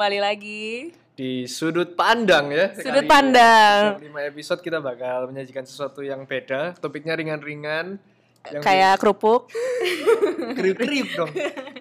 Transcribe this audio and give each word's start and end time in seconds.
kembali 0.00 0.16
lagi 0.24 0.96
di 1.12 1.44
sudut 1.44 1.92
pandang 1.92 2.48
ya. 2.48 2.72
Sudut 2.72 3.04
pandang. 3.04 4.00
Setiap 4.00 4.08
lima 4.08 4.20
episode 4.24 4.60
kita 4.64 4.80
bakal 4.80 5.28
menyajikan 5.28 5.68
sesuatu 5.68 6.00
yang 6.00 6.24
beda. 6.24 6.72
Topiknya 6.80 7.20
ringan-ringan. 7.20 8.00
Yang 8.48 8.64
kayak 8.64 8.96
kerupuk. 8.96 9.52
kriuk-kriuk 10.56 11.04
dong. 11.12 11.28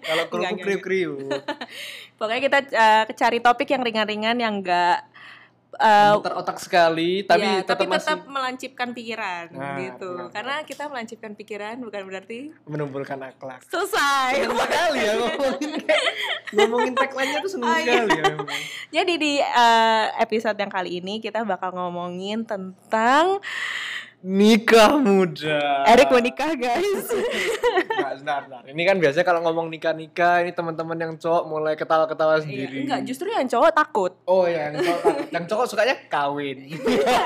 Kalau 0.04 0.28
kerupuk 0.28 0.60
kriuk-kriuk. 0.60 1.32
Pokoknya 2.20 2.42
kita 2.44 2.60
eh, 2.68 3.04
cari 3.16 3.40
topik 3.40 3.72
yang 3.72 3.88
ringan-ringan 3.88 4.36
yang 4.36 4.60
enggak 4.60 5.00
Muter 5.72 6.34
otak 6.34 6.58
sekali, 6.58 7.22
tapi 7.22 7.46
ya, 7.46 7.62
tetap 7.62 7.78
tapi 7.80 7.94
masih 7.94 8.10
tetap 8.10 8.22
melancipkan 8.26 8.90
pikiran 8.90 9.46
Nah, 9.52 9.78
gitu. 9.78 10.10
benar. 10.18 10.34
Karena 10.34 10.56
kita 10.64 10.84
melancipkan 10.86 11.32
pikiran 11.34 11.76
bukan 11.78 12.02
berarti 12.04 12.40
menumbuhkan 12.66 13.22
akhlak. 13.22 13.62
selesai. 13.64 14.32
Seneng 14.40 14.58
sekali 14.58 15.00
ya 15.00 15.14
ngomongin 15.16 15.72
ngomongin 16.52 16.94
tagline-nya 16.94 17.40
tuh 17.40 17.52
seneng 17.52 17.70
Oh, 17.70 17.78
iya. 17.78 17.86
sekali 17.96 18.12
ya 18.12 18.24
memang. 18.32 18.62
Jadi 18.90 19.14
di 19.16 19.34
eh, 19.38 20.06
episode 20.18 20.58
yang 20.58 20.70
kali 20.70 20.90
ini 20.98 21.20
kita 21.20 21.44
bakal 21.44 21.70
ngomongin 21.72 22.44
tentang 22.44 23.38
Nikah 24.20 25.00
muda. 25.00 25.88
Erik 25.88 26.12
menikah 26.12 26.52
guys. 26.54 27.08
Nggak, 28.00 28.14
bentar, 28.20 28.40
bentar. 28.44 28.62
Ini 28.68 28.82
kan 28.84 28.96
biasanya 28.98 29.24
kalau 29.24 29.40
ngomong 29.42 29.68
nikah-nikah, 29.70 30.44
ini 30.44 30.52
teman-teman 30.52 30.98
yang 30.98 31.14
cowok 31.16 31.44
mulai 31.46 31.74
ketawa-ketawa 31.74 32.36
Iya, 32.36 32.44
sendiri. 32.44 32.78
enggak, 32.84 33.02
justru 33.04 33.28
yang 33.30 33.48
cowok 33.48 33.72
takut. 33.72 34.12
Oh 34.26 34.44
ya, 34.44 34.70
yang 34.70 34.76
cowok 34.78 35.00
takut. 35.02 35.26
yang 35.32 35.46
cowok 35.46 35.66
sukanya 35.66 35.96
kawin. 36.06 36.58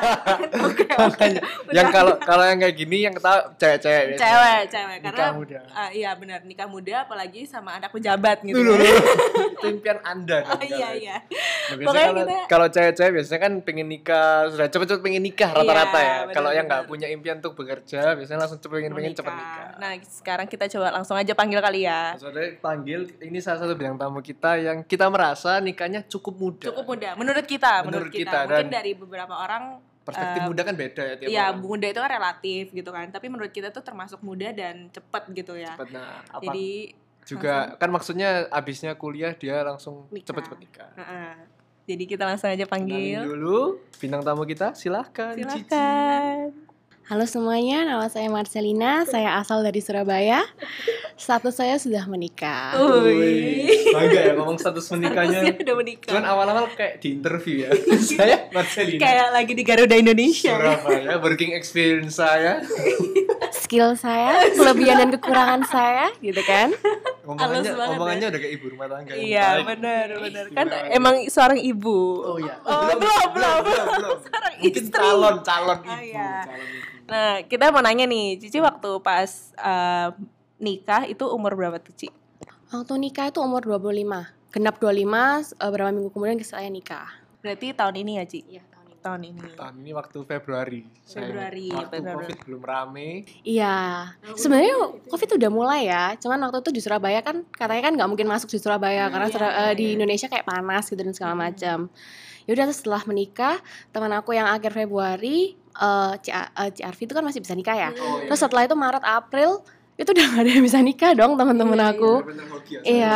Makanya, 1.03 1.41
yang 1.71 1.89
kalau 1.89 2.13
kalau 2.19 2.45
yang 2.45 2.59
kayak 2.59 2.75
gini 2.75 2.97
yang 3.01 3.13
ketawa 3.13 3.39
cewek-cewek. 3.55 4.13
Cewek, 4.13 4.61
cewek 4.69 4.97
karena 5.01 5.17
Nikah 5.17 5.31
muda. 5.33 5.59
ah, 5.73 5.89
iya 5.89 6.11
benar 6.13 6.39
nikah 6.43 6.67
muda 6.67 6.95
apalagi 7.03 7.41
sama 7.43 7.73
anak 7.73 7.89
pejabat 7.89 8.41
gitu. 8.43 8.53
Dulu, 8.55 8.71
dulu. 8.71 8.85
Itu 9.51 9.65
impian 9.67 9.97
Anda. 10.03 10.45
Oh 10.47 10.61
iya 10.61 10.89
iya. 10.93 11.15
Nah, 11.25 11.75
biasanya 11.75 12.05
kalau, 12.05 12.21
kita- 12.23 12.47
kalau 12.47 12.67
cewek-cewek 12.69 13.11
biasanya 13.11 13.39
kan 13.41 13.53
pengen 13.61 13.87
nikah, 13.87 14.29
sudah 14.47 14.67
cepet-cepet 14.69 15.01
pengen 15.01 15.23
nikah 15.23 15.49
rata-rata 15.49 15.97
Iya, 15.97 16.05
ya. 16.05 16.15
benar, 16.23 16.33
Kalau 16.33 16.51
yang 16.51 16.65
nggak 16.67 16.82
benar. 16.83 16.89
punya 16.89 17.07
impian 17.07 17.37
untuk 17.37 17.55
bekerja, 17.55 18.13
biasanya 18.13 18.39
langsung 18.39 18.59
cepet 18.59 18.75
pengen 18.77 18.93
pengen 18.93 19.13
cepet 19.13 19.31
nikah. 19.31 19.69
Nah, 19.75 19.91
sekarang 20.03 20.45
kita 20.45 20.65
coba 20.69 20.87
langsung 20.91 21.15
aja 21.15 21.31
panggil 21.31 21.59
kali 21.59 21.83
ya. 21.83 22.13
Saudara 22.15 22.51
panggil 22.55 22.99
ini 23.17 23.39
salah 23.39 23.59
satu 23.59 23.73
bintang 23.73 23.97
tamu 23.97 24.19
kita 24.19 24.57
yang 24.57 24.77
kita 24.81 25.07
merasa 25.07 25.57
nikahnya 25.57 26.03
cukup 26.03 26.35
muda. 26.35 26.67
Cukup 26.67 26.85
muda 26.85 27.15
menurut 27.15 27.43
kita, 27.43 27.81
menurut, 27.81 28.07
Menurut 28.07 28.11
kita. 28.11 28.29
kita, 28.29 28.39
Mungkin 28.45 28.65
dan- 28.65 28.73
dari 28.73 28.91
beberapa 28.93 29.35
orang 29.35 29.63
Perspektif 30.03 30.35
eh, 30.37 30.45
muda 30.45 30.61
kan 30.61 30.75
beda 30.75 31.01
ya 31.01 31.15
tiap 31.15 31.29
Iya, 31.31 31.45
orang. 31.47 31.59
muda 31.63 31.87
itu 31.87 31.95
kan 31.97 32.11
relatif 32.11 32.63
gitu 32.69 32.89
kan. 32.91 33.07
Tapi 33.07 33.25
menurut 33.25 33.49
kita 33.49 33.71
tuh 33.71 33.79
termasuk 33.79 34.19
muda 34.19 34.51
dan 34.51 34.91
cepet 34.91 35.23
gitu 35.33 35.55
ya. 35.55 35.71
Cepet, 35.73 35.95
nah, 35.95 36.19
apa 36.27 36.43
Jadi 36.43 36.91
juga 37.23 37.79
kan 37.79 37.87
maksudnya 37.87 38.29
abisnya 38.51 38.91
kuliah 38.93 39.31
dia 39.31 39.63
langsung 39.63 40.11
Nikah. 40.11 40.27
cepet-cepet 40.27 40.59
nikah. 40.59 40.91
Heeh. 40.99 41.31
Jadi 41.85 42.03
kita 42.05 42.23
langsung 42.23 42.47
aja 42.47 42.59
Kenalin 42.59 42.67
panggil. 42.67 43.19
dulu 43.25 43.59
bintang 43.95 44.19
tamu 44.21 44.43
kita, 44.43 44.71
silahkan. 44.73 45.39
Cici. 45.39 45.71
Halo 47.03 47.27
semuanya, 47.27 47.83
nama 47.83 48.07
saya 48.07 48.31
Marcelina, 48.31 49.03
saya 49.03 49.35
asal 49.35 49.59
dari 49.59 49.83
Surabaya. 49.83 50.39
Status 51.19 51.59
saya 51.59 51.75
sudah 51.75 52.07
menikah. 52.07 52.79
Wih. 52.79 53.91
Bangga 53.91 54.31
ya 54.31 54.33
ngomong 54.39 54.55
status 54.63 54.87
menikahnya. 54.95 55.43
Statusnya 55.43 55.67
udah 55.67 55.75
menikah. 55.83 56.09
Cuman 56.15 56.23
awal-awal 56.23 56.71
kayak 56.71 57.03
di 57.03 57.19
interview 57.19 57.67
ya. 57.67 57.75
saya 58.07 58.47
Marcelina. 58.55 59.03
Kayak 59.03 59.27
lagi 59.35 59.51
di 59.51 59.63
Garuda 59.67 59.95
Indonesia. 59.99 60.55
Surabaya, 60.55 61.19
working 61.19 61.51
experience 61.51 62.23
saya. 62.23 62.63
Skill 63.51 63.99
saya, 63.99 64.47
kelebihan 64.55 65.03
dan 65.03 65.09
kekurangan 65.19 65.61
saya, 65.67 66.07
gitu 66.23 66.39
kan? 66.47 66.71
Ngomongannya, 67.23 67.55
Halus 67.55 67.67
banget 67.69 67.87
ngomongannya 67.89 68.27
udah 68.27 68.39
kayak 68.39 68.53
ibu 68.53 68.65
rumah 68.67 68.87
tangga. 68.91 69.11
Iya, 69.15 69.47
benar, 69.63 70.07
benar. 70.19 70.45
Kan 70.51 70.67
Gimana? 70.67 70.91
emang 70.91 71.15
seorang 71.25 71.55
ibu. 71.57 71.97
Oh 72.19 72.35
iya. 72.35 72.55
Oh, 72.61 72.83
belum, 72.91 73.27
belum, 73.31 73.57
belum. 73.63 74.17
Seorang 74.27 74.53
Mungkin 74.59 74.83
istri. 74.83 74.99
calon, 74.99 75.35
calon 75.39 75.79
Oh, 75.79 75.87
ibu. 75.87 76.03
iya. 76.03 76.31
calon 76.43 76.67
ibu. 76.67 76.77
Nah, 77.03 77.31
kita 77.43 77.63
mau 77.69 77.79
nanya 77.79 78.05
nih, 78.05 78.35
Cici 78.37 78.59
waktu 78.59 78.91
pas 78.99 79.31
eh, 79.53 80.07
nikah 80.57 81.03
itu 81.05 81.23
umur 81.25 81.55
berapa 81.55 81.79
tuh, 81.79 81.95
Ci? 81.95 82.11
Waktu 82.69 82.93
nikah 82.97 83.27
itu 83.27 83.39
umur 83.39 83.63
25. 83.63 84.27
Genap 84.51 84.75
25, 84.77 85.55
eh, 85.55 85.69
berapa 85.69 85.89
minggu 85.89 86.11
kemudian 86.11 86.35
saya 86.41 86.67
nikah. 86.67 87.07
Berarti 87.39 87.71
tahun 87.71 87.95
ini 87.97 88.19
ya, 88.19 88.25
Ci? 88.25 88.39
Iya, 88.49 88.63
tahun 89.03 89.21
ini. 89.25 89.39
Tahun 89.53 89.75
ini. 89.75 89.91
Waktu 89.91 90.17
Februari. 90.23 90.81
Saya- 91.03 91.27
Februari, 91.27 91.67
Waktu 91.69 91.91
benar. 91.93 92.15
Covid 92.17 92.37
belum 92.41 92.61
rame. 92.63 93.09
Iya, 93.43 93.75
sebenarnya 94.33 94.75
COVID 95.05 95.29
udah 95.37 95.51
mulai 95.51 95.81
ya. 95.85 96.15
Cuman 96.15 96.39
waktu 96.41 96.63
itu 96.63 96.71
di 96.71 96.81
Surabaya 96.81 97.19
kan 97.19 97.43
katanya 97.49 97.83
kan 97.83 97.93
nggak 97.93 98.09
mungkin 98.09 98.25
masuk 98.25 98.47
di 98.47 98.57
Surabaya 98.57 99.07
karena 99.07 99.27
Iya, 99.27 99.33
Sura- 99.33 99.51
iya, 99.53 99.63
eh, 99.65 99.73
di 99.75 99.85
iya. 99.85 99.93
Indonesia 99.93 100.27
kayak 100.27 100.45
panas 100.45 100.87
gitu 100.87 100.97
dan 100.97 101.11
segala 101.11 101.33
Hmm. 101.33 101.43
macam. 101.43 101.79
Ya 102.43 102.51
udah 102.51 102.65
setelah 102.69 103.01
menikah, 103.03 103.55
teman 103.89 104.11
aku 104.11 104.31
yang 104.31 104.47
akhir 104.47 104.71
Februari 104.73 105.53
eh 105.73 106.13
Ci- 106.19 106.31
eh, 106.31 106.69
itu 106.97 107.11
kan 107.11 107.21
masih 107.21 107.39
bisa 107.39 107.51
nikah 107.51 107.73
ya. 107.73 107.89
Oh, 107.91 108.23
Terus 108.23 108.39
setelah 108.39 108.63
itu 108.63 108.73
Maret 108.73 109.01
April 109.01 109.63
itu 109.93 110.09
udah 110.09 110.25
gak 110.33 110.41
ada 110.41 110.51
yang 110.51 110.61
bisa 110.61 110.79
nikah 110.79 111.13
dong 111.13 111.33
teman-teman 111.33 111.75
Iya, 111.75 111.91
aku. 111.91 112.11
Bener-bener 112.21 112.45
hoki 112.49 112.73
ya, 112.73 112.81
Iya. 112.83 113.15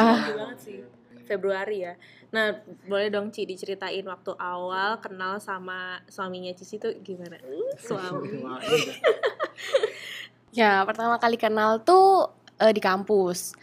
Februari 1.28 1.84
ya. 1.84 1.94
Nah, 2.32 2.56
boleh 2.88 3.12
dong 3.12 3.30
Ci 3.36 3.44
diceritain 3.44 4.04
waktu 4.08 4.32
awal 4.40 5.04
kenal 5.04 5.38
sama 5.44 6.00
suaminya 6.08 6.56
Cici 6.56 6.80
tuh 6.80 6.96
gimana? 7.04 7.36
Uh, 7.44 7.72
suami. 7.78 8.40
Ya 10.58 10.82
pertama 10.90 11.22
kali 11.22 11.38
kenal 11.38 11.86
tuh 11.86 12.34
eh, 12.58 12.74
di 12.74 12.82
kampus. 12.82 13.54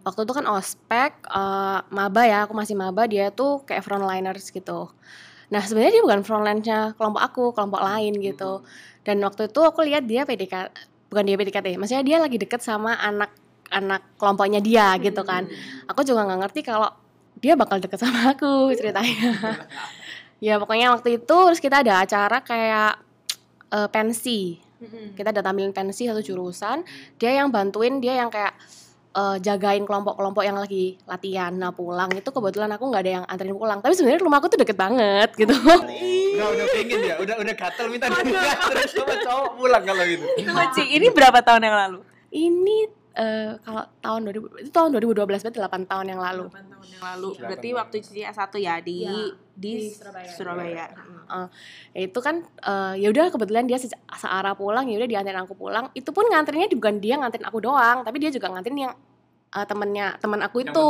Waktu 0.00 0.24
itu 0.24 0.32
kan 0.32 0.46
ospek, 0.48 1.12
eh, 1.28 1.78
maba 1.92 2.22
ya, 2.24 2.48
aku 2.48 2.56
masih 2.56 2.72
maba, 2.72 3.04
dia 3.04 3.28
tuh 3.28 3.60
kayak 3.68 3.84
frontliners 3.84 4.48
gitu. 4.48 4.88
Nah 5.52 5.60
sebenarnya 5.64 6.00
dia 6.00 6.04
bukan 6.04 6.20
frontline-nya 6.24 6.78
kelompok 6.96 7.22
aku, 7.24 7.44
kelompok 7.52 7.80
lain 7.84 8.16
gitu. 8.20 8.64
Dan 9.04 9.20
waktu 9.24 9.52
itu 9.52 9.60
aku 9.60 9.84
lihat 9.84 10.08
dia 10.08 10.24
PDK, 10.24 10.72
bukan 11.12 11.24
dia 11.28 11.36
PDKT, 11.36 11.76
maksudnya 11.80 12.04
dia 12.04 12.16
lagi 12.20 12.36
deket 12.40 12.60
sama 12.60 12.96
anak 12.96 13.32
anak 13.68 14.00
kelompoknya 14.16 14.60
dia 14.64 14.96
gitu 15.00 15.20
kan. 15.24 15.44
Aku 15.88 16.00
juga 16.04 16.24
nggak 16.24 16.40
ngerti 16.48 16.60
kalau 16.64 16.88
dia 17.38 17.54
bakal 17.54 17.78
deket 17.78 17.98
sama 18.02 18.34
aku 18.34 18.74
ceritanya. 18.74 19.34
ya 20.46 20.58
pokoknya 20.58 20.94
waktu 20.94 21.22
itu 21.22 21.36
terus 21.50 21.60
kita 21.62 21.82
ada 21.82 22.02
acara 22.02 22.42
kayak 22.42 22.92
eh, 23.74 23.88
pensi. 23.90 24.58
Kita 25.18 25.34
ada 25.34 25.42
tampilin 25.42 25.74
pensi 25.74 26.06
satu 26.06 26.22
jurusan, 26.22 26.86
dia 27.18 27.34
yang 27.34 27.50
bantuin, 27.50 27.98
dia 27.98 28.14
yang 28.22 28.30
kayak 28.30 28.54
eh, 29.14 29.36
jagain 29.42 29.82
kelompok-kelompok 29.82 30.46
yang 30.46 30.54
lagi 30.54 30.94
latihan. 31.06 31.50
Nah 31.50 31.74
pulang 31.74 32.10
itu 32.14 32.30
kebetulan 32.30 32.70
aku 32.74 32.86
nggak 32.86 33.02
ada 33.02 33.12
yang 33.22 33.24
anterin 33.26 33.58
pulang. 33.58 33.82
Tapi 33.82 33.94
sebenarnya 33.98 34.22
rumahku 34.22 34.46
tuh 34.46 34.60
deket 34.62 34.78
banget 34.78 35.34
gitu. 35.34 35.54
Udah 36.38 36.54
udah 36.54 36.66
pengen 36.70 37.02
ya, 37.02 37.14
udah 37.18 37.34
udah 37.42 37.54
gatel 37.58 37.90
minta 37.90 38.06
terus 38.14 38.94
sama 38.94 39.18
cowok 39.26 39.58
pulang 39.58 39.82
kalau 39.82 40.06
gitu. 40.06 40.22
Ci, 40.70 40.82
ini 40.86 41.10
berapa 41.10 41.42
tahun 41.42 41.66
yang 41.66 41.74
lalu? 41.74 41.98
Ini 42.30 42.97
eh, 43.18 43.58
kalau 43.60 43.82
tahun 43.98 44.20
2000 44.24 44.62
itu 44.62 44.70
tahun 44.70 44.88
2012 44.94 45.18
berarti 45.42 45.58
8 45.58 45.84
tahun 45.84 46.06
yang 46.08 46.20
lalu. 46.20 46.46
8 46.46 46.70
tahun 46.70 46.86
yang 46.88 47.02
lalu. 47.04 47.28
Berarti 47.36 47.68
waktu 47.74 47.96
Cici 47.98 48.22
S1 48.22 48.52
ya 48.56 48.74
di 48.78 48.96
Iya, 49.02 49.34
di, 49.52 49.72
di 49.74 49.90
Surabaya. 49.90 50.30
Surabaya. 50.30 50.84
Ya 51.92 52.00
itu 52.00 52.18
kan 52.18 52.34
eh, 52.40 52.94
ya 52.96 53.08
udah 53.08 53.26
kebetulan 53.28 53.66
dia 53.66 53.76
se- 53.76 53.90
searah 54.14 54.54
pulang 54.54 54.86
ya 54.86 54.96
udah 54.96 55.08
dianterin 55.08 55.42
aku 55.42 55.54
pulang. 55.54 55.90
Itu 55.92 56.10
pun 56.10 56.24
nganterinnya 56.24 56.70
bukan 56.70 56.96
dia 56.96 57.18
nganterin 57.18 57.44
aku 57.44 57.58
doang, 57.58 58.00
tapi 58.00 58.16
dia 58.16 58.30
juga 58.30 58.48
nganterin 58.48 58.78
yang 58.80 58.94
eh, 59.50 59.66
temennya 59.66 60.14
teman 60.16 60.40
aku 60.40 60.62
Yang 60.62 60.70
itu. 60.70 60.86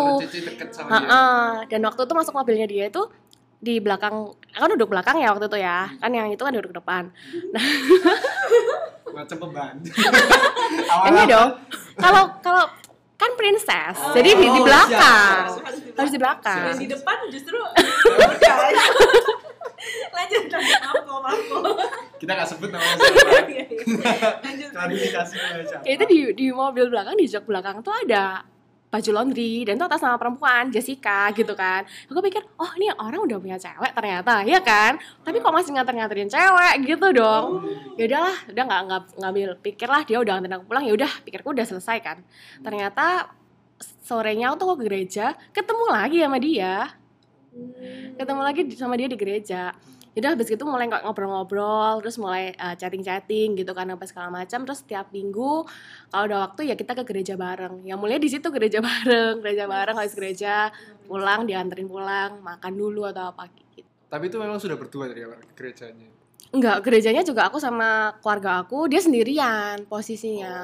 sama 0.71 1.01
dia. 1.01 1.09
Heeh. 1.09 1.49
Dan 1.67 1.81
waktu 1.83 2.01
itu 2.05 2.13
masuk 2.13 2.35
mobilnya 2.35 2.69
dia 2.69 2.87
itu 2.87 3.03
di 3.59 3.83
belakang 3.83 4.15
kan 4.55 4.71
duduk 4.71 4.87
belakang 4.87 5.19
ya 5.19 5.35
waktu 5.35 5.51
itu 5.51 5.59
ya 5.59 5.91
kan 5.99 6.15
yang 6.15 6.31
itu 6.31 6.39
kan 6.39 6.55
duduk 6.55 6.71
depan 6.71 7.11
Macam 9.11 9.37
pembantu. 9.39 9.91
enggak 11.09 11.27
dong 11.27 11.51
kalau 11.97 12.23
kalau 12.39 12.65
kan 13.15 13.31
princess 13.35 13.99
jadi 14.13 14.31
di, 14.31 14.47
di 14.47 14.51
Oh, 14.53 14.63
belakang 14.63 15.45
siap. 15.51 15.65
harus 15.97 16.13
di 16.13 16.19
belakang 16.19 16.63
Dan 16.65 16.77
di 16.77 16.87
depan 16.87 17.17
justru. 17.29 17.59
Lanjut, 20.11 20.45
lanjut. 20.51 20.81
Maaf 20.83 21.01
kok, 21.01 21.19
maaf 21.23 21.41
kok. 21.41 21.63
Kita 22.19 22.31
nggak 22.35 22.49
sebut 22.49 22.69
namanya 22.69 22.95
siapa. 22.99 23.31
Iya, 23.47 23.65
iya. 23.65 23.87
Lanjut. 24.43 24.71
Klarifikasi 24.71 25.35
itu 25.87 26.05
di 26.05 26.19
di 26.35 26.47
mobil 26.51 26.91
belakang 26.91 27.15
di 27.15 27.25
jok 27.25 27.47
belakang 27.47 27.81
tuh 27.81 27.95
ada 27.95 28.43
baju 28.89 29.11
laundry 29.13 29.69
dan 29.69 29.77
itu 29.77 29.85
atas 29.85 30.01
nama 30.01 30.17
perempuan 30.17 30.73
Jessica 30.73 31.29
gitu 31.37 31.53
kan. 31.53 31.85
Aku 32.09 32.21
pikir 32.25 32.41
oh 32.57 32.71
ini 32.81 32.89
orang 32.97 33.21
udah 33.29 33.39
punya 33.41 33.57
cewek 33.61 33.93
ternyata 33.93 34.43
ya 34.49 34.61
kan. 34.65 34.97
Tapi 35.23 35.37
kok 35.41 35.53
masih 35.53 35.77
nganter-nganterin 35.77 36.29
cewek 36.33 36.75
gitu 36.89 37.07
dong. 37.13 37.69
Ya 38.01 38.05
udahlah 38.09 38.37
udah 38.49 38.65
nggak 38.65 38.81
nggak 38.89 39.03
ngambil 39.21 39.49
pikir 39.61 39.89
lah 39.89 40.03
dia 40.09 40.19
udah 40.21 40.33
nganterin 40.41 40.57
aku 40.57 40.65
pulang 40.69 40.85
ya 40.89 40.93
udah 40.97 41.13
pikirku 41.25 41.49
udah 41.53 41.67
selesai 41.69 41.99
kan. 42.01 42.19
Ternyata 42.65 43.33
sorenya 44.03 44.51
aku 44.51 44.57
tuh 44.65 44.69
ke 44.75 44.89
gereja 44.89 45.37
ketemu 45.53 45.85
lagi 45.93 46.19
sama 46.25 46.39
dia. 46.41 46.75
Ketemu 48.17 48.41
lagi 48.41 48.61
sama 48.77 48.95
dia 48.97 49.09
di 49.11 49.19
gereja 49.19 49.73
Yaudah 50.17 50.35
habis 50.35 50.49
itu 50.51 50.65
mulai 50.65 50.89
ngobrol-ngobrol, 50.89 52.01
terus 52.01 52.17
mulai 52.17 52.57
uh, 52.57 52.75
chatting-chatting 52.75 53.55
gitu 53.59 53.71
kan 53.77 53.89
apa 53.93 54.05
segala 54.09 54.33
macam. 54.33 54.65
Terus 54.65 54.81
tiap 54.87 55.13
minggu 55.13 55.69
kalau 56.09 56.25
ada 56.27 56.37
waktu 56.49 56.73
ya 56.73 56.75
kita 56.75 56.97
ke 56.97 57.05
gereja 57.07 57.35
bareng. 57.37 57.85
Ya 57.85 57.95
mulai 57.95 58.19
di 58.19 58.27
situ 58.31 58.49
gereja 58.49 58.83
bareng, 58.89 59.45
gereja 59.45 59.69
bareng 59.69 59.97
habis 59.97 60.17
gereja 60.17 60.73
pulang 61.07 61.45
dianterin 61.45 61.87
pulang, 61.87 62.41
makan 62.41 62.73
dulu 62.75 63.09
atau 63.09 63.31
apa 63.31 63.47
gitu. 63.53 63.87
Tapi 64.09 64.25
itu 64.33 64.37
memang 64.41 64.57
sudah 64.57 64.77
berdua 64.81 65.13
dari 65.13 65.25
awal 65.25 65.37
ke 65.43 65.53
gerejanya. 65.53 66.09
Enggak, 66.49 66.81
gerejanya 66.81 67.21
juga 67.29 67.45
aku 67.45 67.61
sama 67.61 68.17
keluarga 68.25 68.65
aku, 68.65 68.89
dia 68.89 69.05
sendirian 69.05 69.85
posisinya. 69.85 70.57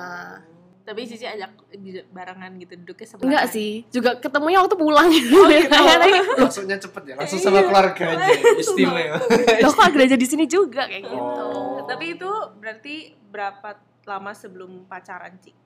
Tapi 0.85 1.01
Cici 1.05 1.25
ajak 1.25 1.49
di- 1.73 2.05
barengan 2.09 2.53
gitu 2.57 2.77
duduknya 2.77 3.07
sebelah. 3.09 3.25
Enggak 3.25 3.45
sih, 3.49 3.89
juga 3.89 4.21
ketemunya 4.21 4.61
waktu 4.61 4.77
pulang 4.77 5.09
gitu. 5.09 5.33
Oh, 5.35 5.49
gitu. 5.49 5.73
Maksudnya 6.45 6.77
cepet 6.77 7.03
ya, 7.09 7.15
langsung 7.17 7.41
sama 7.41 7.65
keluarganya. 7.69 8.29
Istimewa. 8.55 9.17
Loh 9.65 9.73
kok 9.73 9.89
gereja 9.91 10.13
di 10.15 10.29
sini 10.29 10.45
juga 10.45 10.85
kayak 10.85 11.09
gitu. 11.09 11.17
Oh. 11.41 11.81
Tapi 11.85 12.15
itu 12.15 12.29
berarti 12.55 12.95
berapa 13.27 13.81
lama 14.05 14.33
sebelum 14.33 14.85
pacaran, 14.85 15.41
Ci? 15.41 15.57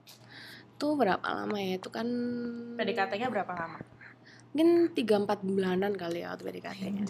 Tuh 0.74 0.94
berapa 0.94 1.26
lama 1.26 1.58
ya? 1.58 1.76
Itu 1.76 1.90
kan 1.90 2.06
PDKT-nya 2.74 3.26
berapa 3.28 3.50
lama? 3.52 3.78
mungkin 4.48 4.90
3-4 4.90 5.04
bulanan 5.44 5.92
kali 5.92 6.24
ya 6.24 6.32
waktu 6.32 6.42
PDKT-nya. 6.42 7.04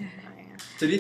Jadi 0.76 0.96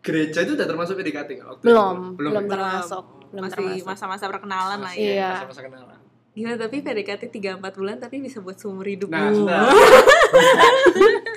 gereja 0.00 0.40
itu 0.40 0.54
udah 0.54 0.64
termasuk 0.64 0.94
PDKT 0.94 1.30
waktu 1.42 1.62
Belum, 1.62 2.14
itu? 2.14 2.16
belum, 2.16 2.32
ya? 2.32 2.40
termasuk, 2.46 3.04
belum 3.28 3.42
Masih 3.42 3.56
termasuk. 3.58 3.84
masa-masa 3.84 4.24
perkenalan 4.28 4.78
lah 4.78 4.92
ya. 4.92 5.02
Iya. 5.02 5.28
Masa-masa 5.34 5.62
kenalan. 5.62 5.98
Gila, 6.38 6.54
tapi 6.56 6.76
PDKT 6.78 7.22
3-4 7.34 7.58
bulan 7.74 7.96
tapi 7.98 8.22
bisa 8.22 8.38
buat 8.38 8.54
seumur 8.54 8.86
hidup. 8.86 9.10
Nah, 9.10 9.26
nah. 9.26 9.66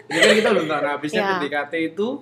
Ini 0.05 0.21
kan 0.21 0.35
kita 0.35 0.49
belum 0.51 0.67
tahu. 0.67 0.79
Nah, 0.79 0.91
habisnya 0.93 1.21
Ya. 1.21 1.29
PDKT 1.35 1.73
itu 1.89 2.21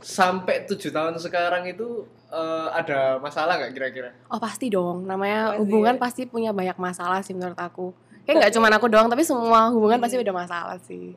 sampai 0.00 0.68
tujuh 0.68 0.90
tahun 0.90 1.16
sekarang 1.16 1.64
itu 1.66 2.04
eh, 2.28 2.68
ada 2.70 3.16
masalah 3.16 3.56
nggak 3.56 3.72
kira-kira? 3.72 4.10
Oh 4.28 4.36
pasti 4.36 4.68
dong, 4.68 5.08
namanya 5.08 5.48
Pasti 5.48 5.58
hubungan 5.58 5.94
ya. 5.96 6.00
pasti 6.00 6.22
punya 6.24 6.50
banyak 6.52 6.76
masalah 6.76 7.24
sih 7.24 7.32
menurut 7.32 7.56
aku. 7.56 7.96
Kayak 8.22 8.36
nggak 8.38 8.52
cuma 8.52 8.68
aku 8.68 8.86
doang, 8.86 9.08
tapi 9.08 9.24
semua 9.24 9.72
hubungan 9.72 9.96
pasti 9.96 10.20
ada 10.20 10.34
masalah 10.36 10.76
sih. 10.78 11.16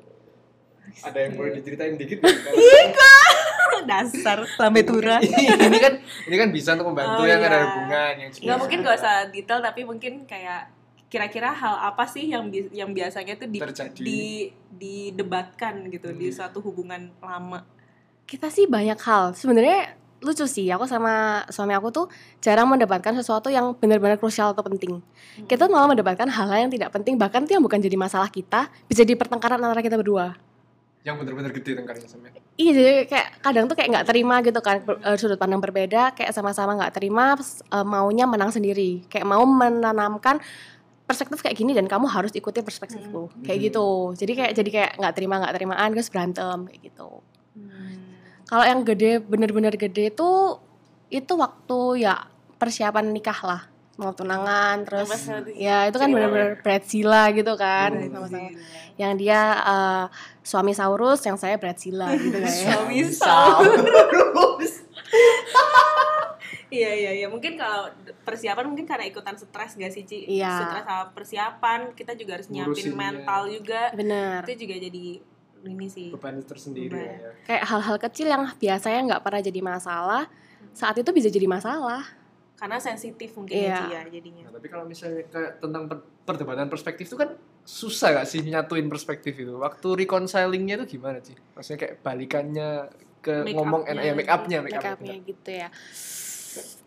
Ada 1.02 1.18
yang 1.22 1.34
boleh 1.36 1.60
diceritain 1.60 1.96
dikit 1.96 2.24
nggak? 2.24 3.28
Dasar 3.90 4.46
lambe 4.58 4.82
tura. 4.82 5.20
ini 5.68 5.78
kan 5.78 5.94
ini 6.30 6.36
kan 6.38 6.50
bisa 6.50 6.72
untuk 6.72 6.88
membantu 6.88 7.24
Oh, 7.24 7.28
yang 7.28 7.42
ada 7.42 7.52
iya. 7.52 7.66
hubungan 7.66 8.14
yang 8.16 8.30
Nggak 8.32 8.58
mungkin 8.58 8.78
gak 8.80 8.96
usah 8.96 9.16
detail 9.28 9.60
tapi 9.60 9.82
mungkin 9.84 10.14
kayak 10.24 10.70
kira-kira 11.12 11.52
hal 11.52 11.92
apa 11.92 12.08
sih 12.08 12.32
yang 12.32 12.48
bi- 12.48 12.72
yang 12.72 12.96
biasanya 12.96 13.36
tuh 13.36 13.52
di 13.52 13.60
Terjadi. 13.60 14.00
di 14.00 14.22
didebatkan 14.72 15.92
gitu 15.92 16.16
di 16.16 16.32
suatu 16.32 16.64
hubungan 16.64 17.12
lama. 17.20 17.68
Kita 18.24 18.48
sih 18.48 18.64
banyak 18.64 18.96
hal. 18.96 19.36
Sebenarnya 19.36 20.00
lucu 20.24 20.48
sih, 20.48 20.72
aku 20.72 20.88
sama 20.88 21.44
suami 21.52 21.76
aku 21.76 21.92
tuh 21.92 22.06
jarang 22.40 22.70
mendapatkan 22.70 23.12
sesuatu 23.12 23.52
yang 23.52 23.76
benar-benar 23.76 24.16
krusial 24.16 24.56
atau 24.56 24.64
penting. 24.64 25.04
Kita 25.50 25.68
malah 25.68 25.92
mendapatkan 25.92 26.30
hal-hal 26.32 26.70
yang 26.70 26.72
tidak 26.72 26.96
penting, 26.96 27.20
bahkan 27.20 27.44
itu 27.44 27.60
yang 27.60 27.66
bukan 27.66 27.82
jadi 27.82 27.98
masalah 28.00 28.32
kita, 28.32 28.72
bisa 28.88 29.04
jadi 29.04 29.20
pertengkaran 29.20 29.60
antara 29.60 29.84
kita 29.84 30.00
berdua. 30.00 30.40
yang 31.02 31.18
bener-bener 31.18 31.50
gede 31.50 31.74
tengkarnya 31.82 32.06
sama 32.06 32.30
Iya 32.54 32.72
jadi 32.78 32.92
kayak 33.10 33.42
kadang 33.42 33.66
tuh 33.66 33.74
kayak 33.74 33.90
nggak 33.90 34.06
terima 34.06 34.38
gitu 34.46 34.62
kan 34.62 34.86
eh, 34.86 35.18
sudut 35.18 35.34
pandang 35.42 35.58
berbeda 35.58 36.14
kayak 36.14 36.30
sama-sama 36.30 36.78
nggak 36.78 36.94
terima 36.94 37.34
terus, 37.34 37.66
eh, 37.66 37.82
maunya 37.82 38.30
menang 38.30 38.54
sendiri 38.54 39.02
kayak 39.10 39.26
mau 39.26 39.42
menanamkan 39.42 40.38
perspektif 41.12 41.38
kayak 41.40 41.54
gini 41.54 41.72
dan 41.72 41.86
kamu 41.86 42.08
harus 42.08 42.32
ikuti 42.32 42.60
perspektifku. 42.60 43.28
Kayak 43.44 43.58
Hmm. 43.60 43.66
gitu. 43.68 43.88
Jadi 44.16 44.32
kayak 44.34 44.52
jadi 44.56 44.70
kayak 44.72 44.92
nggak 44.98 45.14
terima 45.14 45.34
nggak 45.38 45.54
terimaan 45.54 45.88
terus 45.92 46.08
berantem 46.08 46.58
kayak 46.66 46.80
gitu. 46.88 47.10
Hmm. 47.52 48.00
kalau 48.48 48.64
yang 48.64 48.80
gede 48.84 49.20
bener-bener 49.20 49.76
gede 49.76 50.08
tuh 50.12 50.60
itu 51.08 51.32
waktu 51.36 52.04
ya 52.04 52.16
persiapan 52.56 53.12
nikah 53.12 53.40
lah. 53.44 53.62
Mau 53.96 54.12
tunangan 54.12 54.82
terus 54.84 55.08
ya 55.54 55.86
itu 55.86 55.96
kan 55.96 56.10
bener-bener 56.10 56.58
Bradzilla 56.60 57.30
gitu 57.32 57.54
kan. 57.56 57.92
Hmm. 57.92 58.10
sama-sama. 58.10 58.50
Yang 58.96 59.12
dia 59.20 59.40
eh, 59.62 60.04
suami 60.42 60.72
Saurus 60.72 61.20
yang 61.24 61.36
saya 61.36 61.60
Bradzilla 61.60 62.16
gitu 62.16 62.40
kan. 62.40 62.48
Ya. 62.48 62.72
Suami 62.80 63.04
Iya 66.72 66.88
iya 66.90 67.12
iya 67.14 67.28
mungkin 67.28 67.54
kalau 67.54 67.92
persiapan 68.24 68.64
mungkin 68.64 68.88
karena 68.88 69.04
ikutan 69.04 69.36
stres 69.36 69.76
gak 69.76 69.92
sih 69.92 70.02
Ci? 70.02 70.24
Iya. 70.32 70.48
Stres 70.48 70.84
sama 70.84 71.06
persiapan 71.12 71.80
kita 71.92 72.16
juga 72.16 72.32
harus 72.34 72.48
nyiapin 72.48 72.72
Ngurusinnya. 72.72 72.96
mental 72.98 73.42
juga. 73.46 73.82
bener 73.92 74.40
Itu 74.42 74.56
juga 74.62 74.76
jadi 74.80 75.04
ini 75.62 75.88
sih. 75.88 76.10
beban 76.10 76.40
tersendiri 76.40 76.90
Beban. 76.90 77.22
ya. 77.22 77.32
kayak 77.46 77.64
hal-hal 77.66 77.98
kecil 78.00 78.26
yang 78.26 78.50
biasanya 78.56 79.00
nggak 79.06 79.22
pernah 79.22 79.42
jadi 79.42 79.60
masalah 79.62 80.24
saat 80.72 80.96
itu 80.96 81.12
bisa 81.12 81.28
jadi 81.28 81.46
masalah 81.46 82.02
Karena 82.56 82.78
sensitif 82.78 83.34
mungkin 83.36 83.58
Iya. 83.58 83.68
ya 83.68 83.76
Ci 83.76 83.88
ya 83.92 84.02
jadinya. 84.12 84.44
Nah, 84.46 84.54
tapi 84.54 84.68
kalau 84.68 84.86
misalnya 84.86 85.26
kayak 85.28 85.60
tentang 85.60 85.84
per- 85.86 86.06
perdebatan 86.24 86.66
perspektif 86.66 87.06
itu 87.06 87.18
kan 87.18 87.34
susah 87.62 88.16
gak 88.16 88.28
sih 88.28 88.40
nyatuin 88.40 88.86
perspektif 88.86 89.34
itu? 89.36 89.58
Waktu 89.60 89.88
reconcilingnya 90.00 90.78
itu 90.78 90.96
gimana 90.96 91.20
sih? 91.20 91.34
Maksudnya 91.52 91.80
kayak 91.80 91.96
balikannya 92.00 92.70
ke 93.20 93.34
Make 93.44 93.54
ngomong 93.54 93.82
up-nya. 93.84 93.92
enak 93.92 94.04
ya 94.04 94.14
make 94.16 94.30
up-nya, 94.30 94.58
make 94.60 94.74
make 94.74 94.82
up 94.84 94.94
upnya 94.96 95.16
gitu 95.20 95.50
ya 95.52 95.68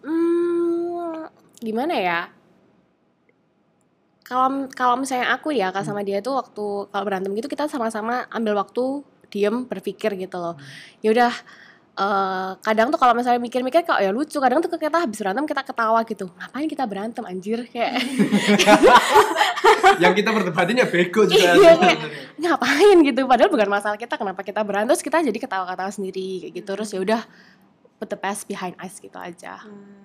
hmm, 0.05 1.29
gimana 1.61 1.95
ya? 1.97 2.21
Kalau 4.25 4.73
kalau 4.73 4.97
misalnya 4.97 5.37
aku 5.37 5.53
ya 5.53 5.69
kak 5.69 5.85
sama 5.85 6.01
dia 6.01 6.25
tuh 6.25 6.41
waktu 6.41 6.89
kalau 6.89 7.05
berantem 7.05 7.37
gitu 7.37 7.45
kita 7.45 7.69
sama-sama 7.69 8.25
ambil 8.33 8.57
waktu 8.57 9.05
diem 9.29 9.69
berpikir 9.69 10.17
gitu 10.17 10.41
loh. 10.41 10.57
Ya 11.05 11.13
udah 11.13 11.33
eh, 11.95 12.51
kadang 12.65 12.89
tuh 12.89 12.97
kalau 12.97 13.13
misalnya 13.13 13.37
mikir-mikir 13.37 13.85
kok 13.85 14.01
ya 14.01 14.09
lucu. 14.17 14.41
Kadang 14.41 14.65
tuh 14.65 14.73
kita 14.81 15.05
habis 15.05 15.21
berantem 15.21 15.45
kita 15.45 15.61
ketawa 15.61 16.01
gitu. 16.09 16.33
Ngapain 16.41 16.67
kita 16.73 16.85
berantem 16.89 17.25
anjir? 17.29 17.69
Kayak 17.69 18.01
Yang 20.03 20.25
kita 20.25 20.31
perdebatin 20.33 20.77
ya 20.81 20.87
bego 20.89 21.29
juga. 21.29 21.37
Iya, 21.37 21.53
sebenarnya. 21.77 21.97
ngapain? 22.41 22.97
gitu. 23.05 23.21
Padahal 23.29 23.51
bukan 23.53 23.69
masalah 23.69 23.99
kita 24.01 24.15
kenapa 24.17 24.41
kita 24.41 24.65
berantem 24.65 24.97
terus 24.97 25.05
kita 25.05 25.21
jadi 25.21 25.37
ketawa-ketawa 25.37 25.91
sendiri 25.93 26.49
kayak 26.49 26.53
gitu. 26.65 26.71
Terus 26.73 26.91
ya 26.97 27.01
udah 27.05 27.21
put 27.96 28.06
the 28.06 28.17
past 28.17 28.44
behind 28.44 28.75
us 28.76 28.96
gitu 28.96 29.17
aja 29.17 29.58
Hmm. 29.61 30.02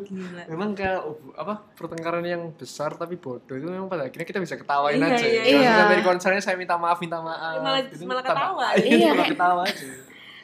Gila. 0.00 0.48
Memang 0.48 0.72
kayak 0.72 1.04
apa 1.36 1.60
pertengkaran 1.70 2.24
yang 2.24 2.48
besar 2.50 2.96
tapi 2.96 3.14
bodoh 3.14 3.52
itu 3.52 3.68
memang 3.68 3.86
pada 3.86 4.08
akhirnya 4.08 4.24
kita 4.24 4.40
bisa 4.40 4.56
ketawain 4.56 4.96
Iya, 4.96 5.04
aja. 5.06 5.20
iya, 5.20 5.28
ya. 5.28 5.42
iya. 5.44 5.52
Kalau 5.52 5.76
sampai 5.76 5.94
di 5.94 6.04
konsernya 6.06 6.40
saya 6.40 6.56
minta 6.56 6.74
maaf, 6.74 6.96
minta 6.96 7.20
maaf. 7.20 7.60
Malah- 7.60 7.84
Gitu, 7.84 8.08
malah 8.08 8.24
ketawa. 8.24 8.66
Iya, 8.72 8.88
Iya, 8.88 8.96
malah 9.06 9.16
kayak- 9.20 9.32
ketawa 9.36 9.62
aja. 9.62 9.84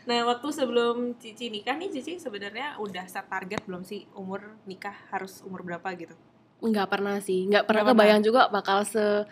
Nah, 0.04 0.18
waktu 0.22 0.48
sebelum 0.52 0.96
Cici 1.16 1.48
nikah 1.48 1.74
nih, 1.74 1.88
Cici 1.90 2.12
sebenarnya 2.14 2.76
udah 2.76 3.04
set 3.04 3.24
target 3.24 3.64
belum 3.64 3.82
sih 3.82 4.04
umur 4.12 4.38
nikah 4.62 4.94
harus 5.08 5.40
umur 5.40 5.64
berapa 5.64 5.88
gitu? 5.94 6.12
nggak 6.58 6.84
pernah 6.86 7.16
sih 7.18 7.44
nggak 7.46 7.64
pernah 7.64 7.82
Nggak 7.82 7.96
kebayang 7.96 8.22
juga 8.22 8.48
bakal 8.48 8.80
se 8.82 9.24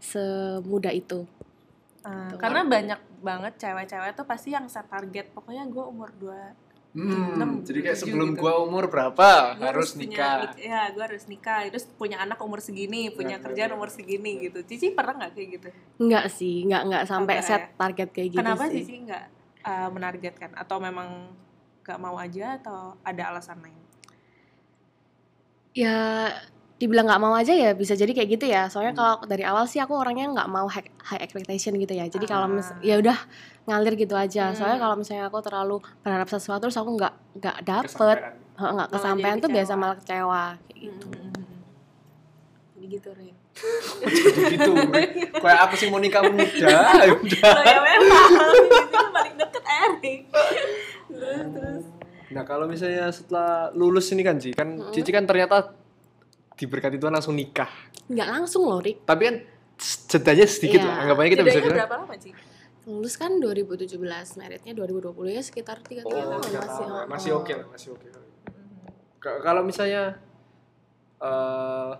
semudah 0.00 0.90
itu 0.90 1.26
Uh, 2.00 2.30
karena 2.36 2.62
banyak 2.64 3.00
banget 3.20 3.54
cewek-cewek 3.56 4.10
tuh 4.12 4.24
pasti 4.24 4.48
yang 4.50 4.66
set 4.66 4.86
target 4.86 5.30
pokoknya 5.30 5.64
gue 5.64 5.84
umur 5.84 6.10
2 6.12 6.68
Hmm, 6.88 7.36
Enam, 7.36 7.50
jadi 7.60 7.84
kayak 7.84 7.94
tujuh 7.94 8.04
sebelum 8.08 8.28
gitu. 8.32 8.40
gua 8.40 8.64
umur 8.64 8.88
berapa 8.88 9.54
harus 9.60 9.92
nikah. 9.92 10.56
ya 10.56 10.88
gue 10.88 11.04
harus 11.04 11.28
nikah 11.28 11.68
terus 11.68 11.84
punya 11.84 12.16
anak 12.16 12.40
umur 12.40 12.58
segini 12.58 13.12
punya 13.12 13.36
Nah, 13.36 13.44
kerjaan 13.44 13.70
bener. 13.70 13.76
umur 13.76 13.90
segini 13.92 14.40
gitu 14.40 14.64
Cici 14.64 14.90
pernah 14.90 15.12
nggak 15.14 15.30
kayak 15.30 15.48
gitu 15.52 15.68
nggak 16.00 16.26
sih 16.32 16.64
nggak 16.64 16.82
nggak 16.88 17.04
sampai 17.04 17.34
Nggak 17.34 17.46
set 17.46 17.60
ya? 17.60 17.68
target 17.76 18.08
kayak 18.08 18.28
gitu 18.30 18.40
kenapa 18.40 18.64
sih 18.66 18.82
Cici 18.82 18.94
nggak 19.04 19.24
uh, 19.62 19.88
menargetkan 19.92 20.50
atau 20.56 20.76
memang 20.80 21.08
nggak 21.84 21.98
mau 22.00 22.16
aja 22.16 22.56
atau 22.56 22.96
ada 23.04 23.22
alasan 23.28 23.60
lain 23.60 23.78
ya 25.72 26.32
dibilang 26.78 27.04
nggak 27.04 27.18
mau 27.18 27.34
aja 27.34 27.50
ya 27.50 27.74
bisa 27.74 27.92
jadi 27.92 28.10
kayak 28.12 28.28
gitu 28.32 28.46
ya 28.46 28.66
soalnya 28.66 28.94
Hmm. 28.94 29.00
kalau 29.00 29.14
dari 29.26 29.42
awal 29.42 29.66
sih 29.66 29.78
aku 29.78 29.92
orangnya 29.92 30.30
nggak 30.30 30.46
mau 30.46 30.64
high, 30.64 30.86
high 31.02 31.18
expectation 31.18 31.74
gitu 31.74 31.90
ya 31.90 32.06
jadi 32.06 32.22
kalau 32.22 32.46
mis 32.46 32.64
Ah. 32.64 32.78
ya 32.80 32.94
udah 32.96 33.18
ngalir 33.64 33.94
gitu 33.94 34.14
aja 34.14 34.50
soalnya 34.52 34.78
Hmm. 34.78 34.84
kalau 34.86 34.94
misalnya 34.94 35.26
aku 35.26 35.38
terlalu 35.40 35.76
berharap 36.00 36.26
sesuatu 36.26 36.62
terus 36.62 36.74
aku 36.74 36.94
nggak 36.94 37.14
nggak 37.34 37.56
dapet 37.62 37.90
nggak 37.90 38.34
Malah 38.58 38.86
kesampaian 38.88 39.38
tuh 39.38 39.50
biasa 39.50 39.72
malah 39.74 39.94
kecewa 39.94 40.44
kayak 40.64 40.78
gitu 40.78 41.08
jadi 42.74 42.86
gitu 42.88 43.08
Rin 43.12 43.34
gitu. 44.48 44.70
Kayak 45.34 45.60
aku 45.60 45.74
sih 45.74 45.90
mau 45.90 45.98
nikah 45.98 46.22
muda, 46.22 46.46
ya 47.02 47.10
udah. 47.10 47.50
Loh, 47.50 47.64
ya 47.64 47.78
memang 47.82 48.30
itu 48.54 48.86
kan 48.88 49.06
paling 49.10 49.34
deket 49.34 49.64
Erik 49.66 50.20
terus 51.08 51.46
terus 51.52 51.84
Nah, 52.28 52.44
kalau 52.44 52.68
misalnya 52.68 53.08
setelah 53.08 53.72
lulus 53.72 54.12
ini 54.12 54.20
kan 54.20 54.36
Ci, 54.36 54.52
kan. 54.52 54.92
Cici 54.92 55.08
kan 55.08 55.24
ternyata 55.24 55.72
diberkati 56.58 56.96
Tuhan 56.96 57.12
langsung 57.12 57.32
nikah. 57.32 57.70
nggak 58.04 58.28
langsung 58.28 58.64
loh 58.64 58.78
Rik 58.78 59.04
Tapi 59.04 59.22
kan 59.22 59.36
jedanya 60.08 60.42
sedikit 60.44 60.80
Iya. 60.80 60.88
lah, 60.88 60.96
anggapannya 61.00 61.30
kita 61.30 61.42
bisa 61.42 61.52
jedanya 61.54 61.66
bilang. 61.68 61.78
berapa 61.78 61.94
lama 62.02 62.14
sih 62.18 62.32
lulus 62.84 63.14
kan 63.14 63.36
2017 63.36 64.00
meritnya 64.34 64.72
2020 64.72 65.12
ya 65.28 65.40
sekitar 65.40 65.76
tiga 65.82 66.02
Oh, 66.02 66.10
tahun 66.10 66.40
tiga 66.42 66.58
masih 66.58 66.72
tahun. 66.80 66.88
oh. 66.90 67.04
masih 67.06 67.30
oke 67.34 67.52
lah, 67.52 67.66
masih 67.68 67.88
oke. 67.92 68.06
Ka- 69.18 69.40
Kalau 69.40 69.62
misalnya 69.62 70.02
eh 71.18 71.92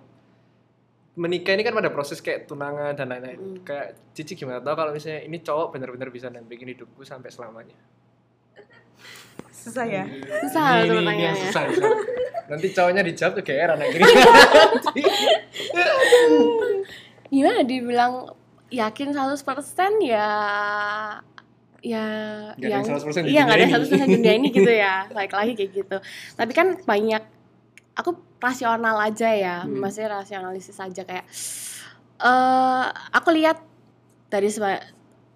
menikah 1.14 1.52
ini 1.52 1.62
kan 1.62 1.74
pada 1.74 1.90
proses 1.90 2.18
kayak 2.18 2.46
tunangan 2.46 2.94
dan 2.94 3.06
lain-lain. 3.08 3.36
Mm. 3.36 3.56
Kayak 3.62 3.86
Cici 4.12 4.32
gimana 4.32 4.58
tahu 4.58 4.74
kalau 4.76 4.90
misalnya 4.90 5.20
ini 5.20 5.38
cowok 5.38 5.66
benar-benar 5.72 6.08
bisa 6.08 6.26
nampingin 6.28 6.72
hidupku 6.72 7.02
sampai 7.02 7.28
selamanya. 7.28 7.74
Susah 9.68 9.84
ya. 9.84 10.04
Susah 10.40 10.64
Ini- 10.74 10.88
tuh 10.88 10.96
ini- 10.96 11.12
ini 11.12 11.22
yang 11.22 11.36
susah, 11.38 11.62
susah. 11.68 11.90
Nanti 12.48 12.66
cowoknya 12.70 13.02
dijawab 13.04 13.32
tuh 13.34 13.44
kayak 13.44 13.70
anak 13.70 13.86
gini. 13.90 14.04
Gimana 17.28 17.60
dibilang 17.62 18.32
yakin 18.68 19.12
100% 19.12 19.44
ya 20.02 20.28
ya 21.78 22.04
Nggak 22.52 22.68
ada 22.68 22.74
yang 22.74 22.84
100% 22.84 23.22
di 23.22 23.28
iya 23.30 23.40
nggak 23.44 23.54
ada 23.54 23.64
dunia 23.64 23.78
ini. 23.78 23.86
100% 23.86 24.02
di 24.02 24.16
dunia 24.18 24.32
ini 24.34 24.48
gitu 24.50 24.70
ya 24.70 24.94
balik 25.14 25.30
lagi 25.30 25.52
kayak 25.54 25.70
gitu 25.72 25.96
tapi 26.34 26.52
kan 26.52 26.74
banyak 26.82 27.22
aku 27.94 28.10
rasional 28.38 28.98
aja 28.98 29.30
ya 29.30 29.56
Hmm. 29.62 29.78
maksudnya 29.78 30.18
rasionalisis 30.18 30.74
aja 30.76 31.02
kayak 31.02 31.24
eh 32.18 32.84
aku 33.10 33.28
lihat 33.30 33.62
dari 34.26 34.48
seba- 34.48 34.82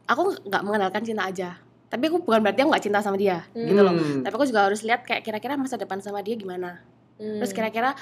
aku 0.05 0.35
nggak 0.43 0.63
mengenalkan 0.63 1.03
cinta 1.03 1.25
aja 1.25 1.57
tapi 1.93 2.09
aku 2.09 2.25
bukan 2.25 2.41
berarti 2.41 2.65
aku 2.65 2.73
nggak 2.73 2.83
cinta 2.83 2.99
sama 2.99 3.15
dia 3.15 3.45
gitu 3.53 3.77
loh 3.77 3.93
Hmm. 3.93 4.25
tapi 4.25 4.33
aku 4.33 4.49
juga 4.49 4.65
harus 4.65 4.81
lihat 4.81 5.05
kayak 5.05 5.21
kira-kira 5.21 5.55
masa 5.55 5.77
depan 5.77 6.01
sama 6.01 6.25
dia 6.25 6.33
gimana 6.35 6.81
Hmm. 7.15 7.37
terus 7.37 7.53
kira-kira 7.53 7.93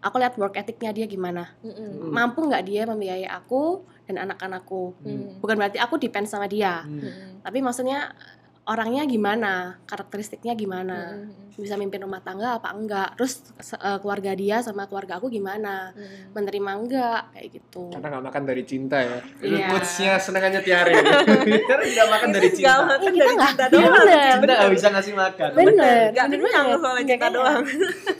aku 0.00 0.16
lihat 0.16 0.32
work 0.34 0.56
ethicnya 0.56 0.90
dia 0.90 1.04
gimana 1.04 1.52
Mm-mm. 1.60 2.08
mampu 2.08 2.40
nggak 2.42 2.64
dia 2.64 2.82
membiayai 2.84 3.24
aku 3.26 3.84
dan 4.04 4.16
anak-anakku 4.22 4.96
Hmm. 4.98 5.36
bukan 5.38 5.54
berarti 5.54 5.76
aku 5.76 5.96
depend 5.96 6.24
sama 6.24 6.44
dia 6.46 6.80
Hmm. 6.82 6.98
Mm-mm. 6.98 7.30
tapi 7.40 7.60
maksudnya 7.60 8.16
orangnya 8.64 9.04
gimana 9.04 9.52
karakteristiknya 9.84 10.52
gimana 10.52 11.12
Mm-mm. 11.20 11.52
bisa 11.54 11.76
mimpin 11.76 12.00
rumah 12.00 12.18
tangga 12.18 12.56
apa 12.56 12.72
enggak 12.72 13.12
terus 13.14 13.44
se- 13.54 13.76
eh, 13.76 13.98
keluarga 13.98 14.32
dia 14.32 14.58
sama 14.58 14.84
keluarga 14.84 15.16
aku 15.16 15.28
gimana 15.28 15.92
Mm-mm. 15.92 16.32
menerima 16.32 16.70
enggak 16.74 17.20
kayak 17.30 17.48
gitu 17.52 17.92
Karena 17.92 18.08
nggak 18.10 18.24
makan 18.24 18.42
dari 18.42 18.62
cinta 18.62 18.96
ya. 18.98 19.20
Itu 19.36 19.52
Iya. 19.54 19.68
quotes-nya 19.68 20.12
senangannya 20.16 20.60
Tiare. 20.60 20.96
Karena 21.68 21.84
nggak 21.86 22.08
makan 22.10 22.28
dari 22.30 22.48
cinta. 22.50 22.72
makan 22.82 22.96
Eh, 22.98 23.12
kita 23.12 23.20
dari 23.20 23.34
nggak- 23.34 23.50
cinta 23.50 23.64
iya, 23.64 23.70
doang. 23.70 23.92
bener. 23.94 24.32
Kita 24.34 24.52
nggak 24.56 24.72
bisa 24.72 24.88
ngasih 24.90 25.14
makan. 25.14 25.48
bener 25.52 26.06
Gak 26.10 26.26
bener 26.26 26.40
kenyang 26.42 26.66
soalnya 26.74 27.04
cinta 27.06 27.28
doang. 27.30 27.62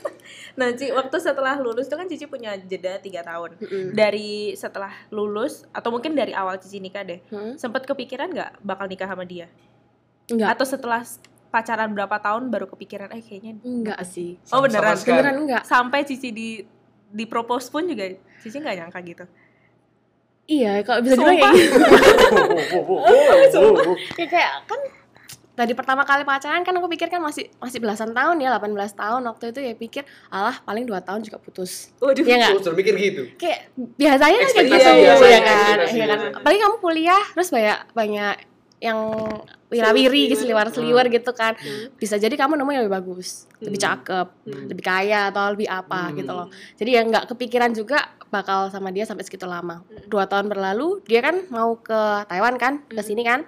nah, 0.61 0.69
Ci, 0.71 0.87
waktu 0.91 1.17
setelah 1.19 1.55
lulus 1.57 1.87
tuh 1.87 1.97
kan 1.97 2.07
Cici 2.07 2.27
punya 2.27 2.55
jeda 2.61 3.01
tiga 3.01 3.21
tahun. 3.23 3.57
Mm-mm. 3.59 3.85
Dari 3.93 4.31
setelah 4.55 4.93
lulus 5.09 5.65
atau 5.71 5.89
mungkin 5.89 6.13
dari 6.13 6.31
awal 6.33 6.57
Cici 6.59 6.79
nikah 6.79 7.03
deh, 7.03 7.25
Hmm? 7.27 7.57
sempet 7.57 7.83
kepikiran 7.83 8.29
nggak 8.29 8.61
bakal 8.61 8.85
nikah 8.85 9.09
sama 9.09 9.25
dia? 9.25 9.49
Enggak 10.27 10.49
Atau 10.51 10.65
setelah 10.65 11.01
pacaran 11.49 11.89
berapa 11.89 12.17
tahun 12.19 12.49
baru 12.49 12.65
kepikiran, 12.67 13.09
eh 13.11 13.21
kayaknya 13.21 13.53
enggak 13.61 13.99
sih 14.05 14.35
Oh 14.51 14.59
beneran, 14.59 14.93
sama 14.93 15.13
beneran 15.13 15.35
enggak 15.41 15.61
sampai 15.63 16.03
Cici 16.03 16.29
di 16.29 16.61
di 17.09 17.25
propose 17.25 17.69
pun 17.69 17.85
juga 17.85 18.07
Cici 18.39 18.57
nggak 18.57 18.75
nyangka 18.77 18.99
gitu. 19.03 19.25
iya 20.45 20.81
kalau 20.81 21.01
bisa 21.01 21.15
dibilang 21.15 21.35
Sumpah. 21.35 21.51
kayak 21.51 21.63
gitu. 21.63 21.79
Ya, 24.15 24.25
kayak 24.27 24.51
kan 24.65 24.81
tadi 25.55 25.71
pertama 25.73 26.03
kali 26.03 26.21
pacaran 26.23 26.61
kan 26.61 26.73
aku 26.75 26.85
pikir 26.89 27.07
kan 27.07 27.19
masih 27.19 27.47
masih 27.57 27.79
belasan 27.79 28.11
tahun 28.11 28.37
ya 28.39 28.51
18 28.53 28.69
tahun 28.93 29.21
waktu 29.25 29.43
itu 29.49 29.59
ya 29.63 29.73
pikir 29.73 30.03
alah 30.29 30.59
paling 30.61 30.83
dua 30.83 30.99
tahun 30.99 31.23
juga 31.23 31.39
putus 31.39 31.89
Waduh. 31.97 32.21
Iya 32.21 32.35
nggak 32.41 32.51
Oh, 32.51 32.61
sudah 32.61 32.75
mikir 32.75 32.93
gitu. 32.99 33.23
kayak 33.37 33.71
biasanya 33.95 34.37
kan 34.37 34.49
kayak 34.51 34.67
gitu 34.67 34.89
ya 35.25 35.41
kan 35.41 35.77
ya 35.87 36.05
kan 36.05 36.19
biasa. 36.19 36.35
apalagi 36.35 36.59
kamu 36.61 36.77
kuliah 36.83 37.23
terus 37.31 37.49
banyak 37.49 37.79
banyak 37.93 38.35
yang 38.81 38.99
wirawiri 39.75 40.23
gitu 40.29 40.41
seliwar 40.41 40.71
seliwar 40.71 41.05
gitu 41.07 41.31
kan 41.31 41.59
bisa 41.95 42.15
jadi 42.15 42.31
kamu 42.33 42.55
nemu 42.55 42.71
yang 42.71 42.83
lebih 42.83 42.97
bagus 42.97 43.51
lebih 43.59 43.77
Hmm. 43.77 43.87
cakep 43.91 44.27
Hmm. 44.47 44.65
lebih 44.71 44.85
kaya 44.85 45.21
atau 45.29 45.51
lebih 45.51 45.67
apa 45.67 46.09
Hmm. 46.09 46.15
gitu 46.15 46.33
loh 46.33 46.47
jadi 46.75 46.91
ya 46.93 47.01
nggak 47.05 47.25
kepikiran 47.29 47.71
juga 47.71 47.99
bakal 48.29 48.67
sama 48.69 48.89
dia 48.89 49.03
sampai 49.03 49.23
segitu 49.23 49.45
lama 49.45 49.83
dua 50.07 50.25
tahun 50.25 50.47
berlalu 50.47 51.03
dia 51.03 51.21
kan 51.21 51.43
mau 51.49 51.75
ke 51.77 52.01
Taiwan 52.27 52.55
kan 52.55 52.81
ke 52.85 52.97
Hmm. 52.97 53.05
sini 53.05 53.23
kan 53.23 53.43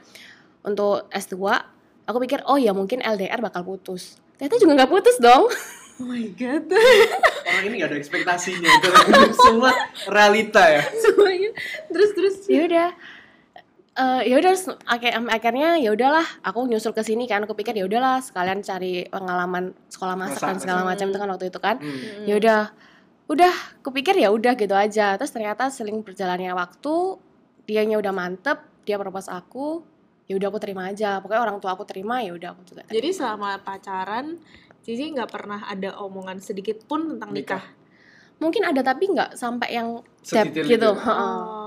untuk 0.60 1.06
S2 1.08 1.38
aku 2.04 2.18
pikir 2.20 2.42
oh 2.44 2.56
ya 2.56 2.70
mungkin 2.70 2.98
LDR 2.98 3.38
bakal 3.38 3.62
putus 3.62 4.18
ternyata 4.34 4.58
juga 4.58 4.72
nggak 4.76 4.90
putus 4.90 5.16
dong 5.16 5.46
Oh 5.96 6.04
my 6.04 6.28
god. 6.36 6.68
Orang 7.48 7.64
ini 7.64 7.80
nggak 7.80 7.88
ada 7.88 7.96
ekspektasinya. 7.96 8.68
Itu 8.68 8.88
semua 9.48 9.72
realita 10.04 10.60
ya. 10.60 10.84
Semuanya. 10.92 11.56
Terus 11.88 12.10
terus. 12.12 12.36
ya 12.44 12.68
udah 12.68 12.88
Eh, 13.96 14.28
ya 14.28 14.36
udah 14.36 14.52
akhirnya 15.26 15.80
ya 15.80 15.88
udahlah 15.88 16.20
aku 16.44 16.68
nyusul 16.68 16.92
ke 16.92 17.00
sini 17.00 17.24
kan 17.24 17.40
aku 17.40 17.56
pikir 17.56 17.72
ya 17.72 17.88
udahlah 17.88 18.20
sekalian 18.20 18.60
cari 18.60 19.08
pengalaman 19.08 19.72
sekolah 19.88 20.12
masak 20.14 20.44
dan 20.44 20.60
segala 20.60 20.84
Hmm. 20.84 20.92
macam 20.92 21.06
itu 21.08 21.16
kan 21.16 21.28
waktu 21.30 21.46
itu 21.48 21.56
kan 21.56 21.76
Hmm. 21.80 22.28
ya 22.28 22.36
udah 22.36 22.60
udah 23.26 23.54
kupikir 23.80 24.12
ya 24.14 24.28
udah 24.28 24.52
gitu 24.52 24.70
aja 24.70 25.16
terus 25.16 25.32
ternyata 25.32 25.66
seling 25.66 26.04
berjalannya 26.04 26.52
waktu 26.52 27.16
dianya 27.64 27.96
udah 27.96 28.12
mantep 28.12 28.60
dia 28.84 29.00
propose 29.00 29.26
aku 29.26 29.80
ya 30.24 30.36
udah 30.36 30.46
aku 30.46 30.60
terima 30.60 30.86
aja 30.86 31.16
pokoknya 31.18 31.40
orang 31.42 31.56
tua 31.56 31.72
aku 31.72 31.82
terima 31.82 32.20
ya 32.20 32.30
udah 32.30 32.52
aku 32.52 32.62
juga 32.64 32.84
terima. 32.84 32.94
Jadi 32.94 33.08
selama 33.10 33.48
pacaran 33.58 34.26
Cici 34.78 35.10
nggak 35.10 35.26
pernah 35.26 35.64
ada 35.64 35.96
omongan 35.98 36.38
sedikit 36.38 36.84
pun 36.84 37.16
tentang 37.16 37.32
nikah. 37.32 37.64
mungkin 38.36 38.60
ada 38.62 38.84
tapi 38.84 39.08
nggak 39.08 39.32
sampai 39.32 39.72
yang 39.72 40.04
depth 40.20 40.52
Sedetail 40.52 40.68
gitu 40.68 40.84
itu. 40.86 41.00
heeh. 41.00 41.16
Oh. 41.40 41.65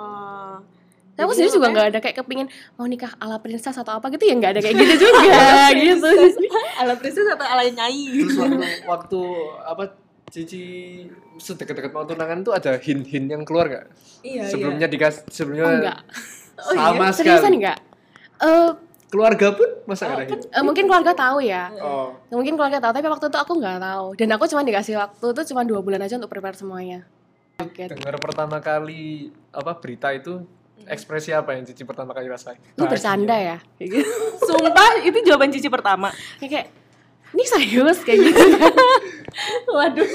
Tapi 1.20 1.26
aku 1.26 1.34
sendiri 1.34 1.50
juga 1.50 1.60
makanya- 1.60 1.74
nggak 1.76 1.88
ada 1.90 2.00
kayak 2.00 2.16
kepingin 2.18 2.48
mau 2.74 2.86
nikah 2.86 3.12
ala 3.18 3.38
princess 3.38 3.76
atau 3.76 3.94
apa 3.94 4.08
gitu 4.10 4.24
ya 4.24 4.34
nggak 4.34 4.52
ada 4.52 4.62
kayak 4.62 4.76
gitu 4.78 4.96
juga 5.02 5.20
gitu 5.84 6.10
ala 6.78 6.94
princess 6.96 7.28
atau 7.30 7.44
ala 7.44 7.64
nyai. 7.66 8.04
Terus 8.16 8.36
waktu, 8.36 8.58
waktu 8.86 9.22
apa 9.66 9.84
Cici 10.30 10.62
sedekat-dekat 11.36 11.90
mau 11.90 12.06
tunangan 12.06 12.40
tuh 12.40 12.54
ada 12.54 12.78
hint-hint 12.78 13.28
yang 13.28 13.42
keluar 13.42 13.66
nggak? 13.66 13.86
iya 14.22 14.46
sebelumnya 14.46 14.86
dikas 14.86 15.26
sebelumnya 15.28 15.64
oh 15.64 15.74
enggak 15.74 16.00
Oh, 16.60 16.72
iya? 16.72 16.80
sama 16.86 17.06
seriusan 17.10 17.40
sekali. 17.42 17.56
enggak 17.58 17.78
Eh, 18.38 18.70
Keluarga 19.10 19.48
pun 19.52 19.66
masa 19.84 20.06
Oh, 20.06 20.14
ada 20.14 20.24
hint? 20.24 20.46
eh, 20.46 20.62
mungkin 20.62 20.86
keluarga 20.86 21.12
tahu 21.12 21.42
ya. 21.42 21.74
Oh, 21.76 22.14
mungkin 22.30 22.54
keluarga 22.54 22.78
tahu 22.78 22.94
tapi 22.94 23.10
waktu 23.10 23.26
itu 23.26 23.38
aku 23.38 23.54
nggak 23.58 23.82
tahu. 23.82 24.06
Dan 24.14 24.30
aku 24.30 24.46
cuma 24.46 24.62
dikasih 24.62 24.96
waktu 24.96 25.26
itu 25.30 25.42
cuma 25.50 25.62
dua 25.64 25.82
bulan 25.82 26.00
aja 26.00 26.16
untuk 26.16 26.30
prepare 26.30 26.54
semuanya. 26.54 27.10
Gitu. 27.60 27.90
dengar 27.90 28.16
pertama 28.16 28.60
kali 28.60 29.02
apa 29.50 29.76
berita 29.76 30.08
itu 30.10 30.46
ekspresi 30.86 31.32
apa 31.32 31.52
yang 31.52 31.64
Cici 31.64 31.84
pertama 31.84 32.12
kali 32.12 32.26
rasain? 32.26 32.56
lu 32.74 32.86
bercanda 32.86 33.36
ya. 33.36 33.58
Sumpah 34.40 35.02
itu 35.02 35.18
jawaban 35.22 35.50
Cici 35.50 35.68
pertama. 35.68 36.14
Kayak- 36.38 36.50
kayak 36.50 36.68
ini 37.30 37.44
serius? 37.46 38.02
kayak 38.02 38.20
gitu 38.26 38.42
waduh 39.70 40.10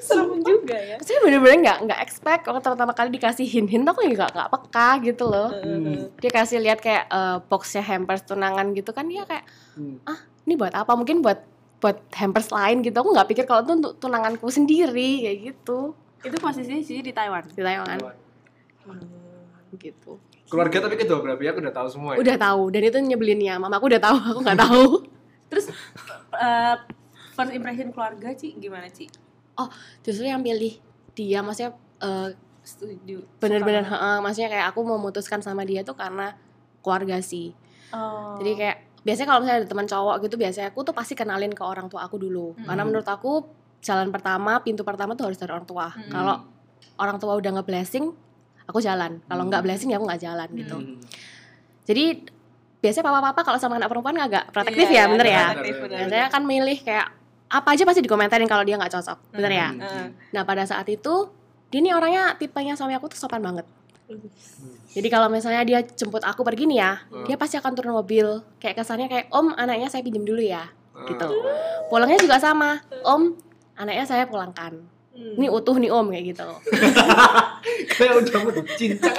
serem 0.00 0.42
juga 0.42 0.74
ya. 0.74 0.96
Saya 0.98 1.18
bener-bener 1.20 1.62
nggak 1.62 1.78
nggak 1.86 2.00
expect 2.02 2.42
waktu 2.44 2.66
pertama 2.66 2.92
kali 2.92 3.08
dikasih 3.10 3.46
hint-hint 3.46 3.84
aku 3.84 4.02
juga 4.02 4.26
nggak 4.26 4.34
nggak 4.34 4.50
peka 4.50 4.90
gitu 5.02 5.24
loh. 5.24 5.48
Hmm. 5.54 6.10
dia 6.16 6.30
kasih 6.30 6.58
lihat 6.58 6.78
kayak 6.78 7.06
eh, 7.06 7.38
boxnya 7.44 7.80
hampers 7.80 8.22
tunangan 8.22 8.72
gitu 8.72 8.90
kan 8.90 9.06
dia 9.06 9.22
kayak 9.24 9.46
Hmm. 9.78 10.02
ini 10.42 10.58
buat 10.58 10.74
apa? 10.74 10.90
Mungkin 10.92 11.22
buat 11.22 11.38
buat 11.78 12.02
hampers 12.12 12.50
lain 12.50 12.82
gitu. 12.82 12.96
Aku 12.96 13.14
nggak 13.14 13.30
pikir 13.30 13.44
kalau 13.46 13.62
itu 13.62 13.72
untuk 13.76 13.92
tunanganku 13.96 14.50
sendiri 14.50 15.22
kayak 15.22 15.38
gitu. 15.46 15.94
Itu 16.18 16.36
posisinya 16.36 16.82
Cici 16.82 16.98
di 17.00 17.14
Taiwan. 17.14 17.46
Di 17.46 17.62
Taiwan 17.62 17.86
gitu 19.76 20.16
Keluarga 20.48 20.88
tapi 20.88 20.96
kedua 20.96 21.20
belah 21.20 21.36
pihak 21.36 21.60
udah 21.60 21.74
tahu 21.74 21.88
semua 21.92 22.10
ya? 22.16 22.24
udah 22.24 22.36
tahu 22.40 22.62
dan 22.72 22.82
itu 22.82 22.98
nyebelinnya 22.98 23.60
mama 23.60 23.76
aku 23.76 23.92
udah 23.92 24.00
tahu 24.00 24.16
aku 24.16 24.38
nggak 24.40 24.60
tahu 24.60 24.84
terus 25.52 25.66
eh, 26.32 26.76
first 27.36 27.52
impression 27.52 27.92
keluarga 27.92 28.32
Ci 28.32 28.56
gimana 28.56 28.88
Ci 28.88 29.12
justru 30.00 30.24
yang 30.24 30.40
pilih 30.40 30.78
dia 31.12 31.42
maksudnya 31.42 31.76
eh, 32.00 32.32
setuju 32.62 33.24
bener-bener 33.36 33.82
heeh, 33.82 34.16
maksudnya 34.20 34.48
kayak 34.48 34.66
aku 34.70 34.80
memutuskan 34.84 35.40
sama 35.40 35.64
dia 35.64 35.80
tuh 35.82 35.96
karena 35.96 36.36
keluarga 36.80 37.18
sih 37.18 37.52
oh. 37.90 38.36
jadi 38.38 38.52
kayak 38.54 38.76
biasanya 39.02 39.26
kalau 39.26 39.40
misalnya 39.40 39.58
ada 39.64 39.68
teman 39.68 39.86
cowok 39.88 40.16
gitu 40.22 40.34
biasanya 40.36 40.68
aku 40.70 40.80
tuh 40.84 40.92
pasti 40.92 41.16
kenalin 41.16 41.52
ke 41.52 41.64
orang 41.64 41.88
tua 41.88 42.04
aku 42.04 42.16
dulu 42.16 42.52
Hmm. 42.54 42.66
karena 42.68 42.82
menurut 42.84 43.08
aku 43.08 43.44
jalan 43.80 44.10
pertama 44.10 44.58
pintu 44.60 44.82
pertama 44.82 45.14
tuh 45.14 45.32
harus 45.32 45.38
dari 45.40 45.48
orang 45.50 45.64
tua 45.64 45.88
Hmm. 45.90 46.12
kalau 46.12 46.34
orang 46.98 47.16
tua 47.16 47.32
udah 47.34 47.50
nggak 47.56 47.66
blessing 47.66 48.12
aku 48.68 48.78
jalan 48.78 49.18
kalau 49.24 49.42
nggak 49.42 49.58
Hmm. 49.58 49.66
blessing 49.66 49.88
ya 49.88 49.96
aku 49.96 50.06
nggak 50.06 50.22
jalan 50.22 50.48
gitu 50.52 50.76
Hmm. 50.76 50.96
jadi 51.82 52.04
biasanya 52.78 53.04
papa-papa 53.04 53.40
kalau 53.42 53.58
sama 53.58 53.74
anak 53.74 53.88
perempuan 53.88 54.14
agak 54.16 54.52
protektif 54.52 54.86
Iya, 54.86 54.94
ya 54.94 55.04
bener 55.08 55.26
ya 55.26 55.44
protektif, 55.50 55.74
Bener, 55.74 55.82
bener, 55.82 55.98
biasanya 55.98 56.26
kan 56.28 56.42
milih 56.44 56.78
kayak 56.78 57.06
apa 57.48 57.68
aja 57.72 57.82
pasti 57.82 58.00
dikomentarin 58.00 58.44
kalau 58.44 58.62
dia 58.62 58.76
nggak 58.76 58.92
cocok 58.92 59.18
bener 59.32 59.52
ya 59.52 59.68
Hmm. 59.68 59.80
bener. 59.80 60.08
nah 60.30 60.42
pada 60.44 60.62
saat 60.62 60.86
itu 60.86 61.14
dia 61.68 61.80
nih 61.80 61.92
orangnya 61.92 62.32
tipenya 62.34 62.72
suami 62.72 62.92
aku 62.92 63.08
tuh 63.08 63.18
sopan 63.18 63.40
banget 63.40 63.64
jadi 64.88 65.08
kalau 65.08 65.28
misalnya 65.28 65.62
dia 65.62 65.80
jemput 65.82 66.22
aku 66.22 66.40
pergi 66.40 66.64
nih 66.66 66.78
ya 66.78 66.92
Hmm. 67.04 67.24
dia 67.24 67.36
pasti 67.36 67.56
akan 67.56 67.72
turun 67.72 67.92
mobil 67.92 68.26
kayak 68.56 68.78
kesannya 68.78 69.06
kayak 69.06 69.26
om 69.30 69.52
anaknya 69.52 69.88
saya 69.88 70.00
pinjem 70.00 70.22
dulu 70.22 70.40
ya 70.40 70.68
gitu 71.04 71.24
Ah. 71.24 71.88
pulangnya 71.88 72.18
juga 72.18 72.36
sama 72.36 72.78
om 73.02 73.32
anaknya 73.74 74.04
saya 74.04 74.24
pulangkan 74.24 74.80
Hmm. 75.18 75.34
ini 75.34 75.50
utuh 75.50 75.74
nih 75.74 75.90
om 75.90 76.06
kayak 76.06 76.24
gitu 76.28 76.46
Kayak 77.90 78.12
udah 78.22 78.38
mau 78.40 78.54
cincang 78.72 79.16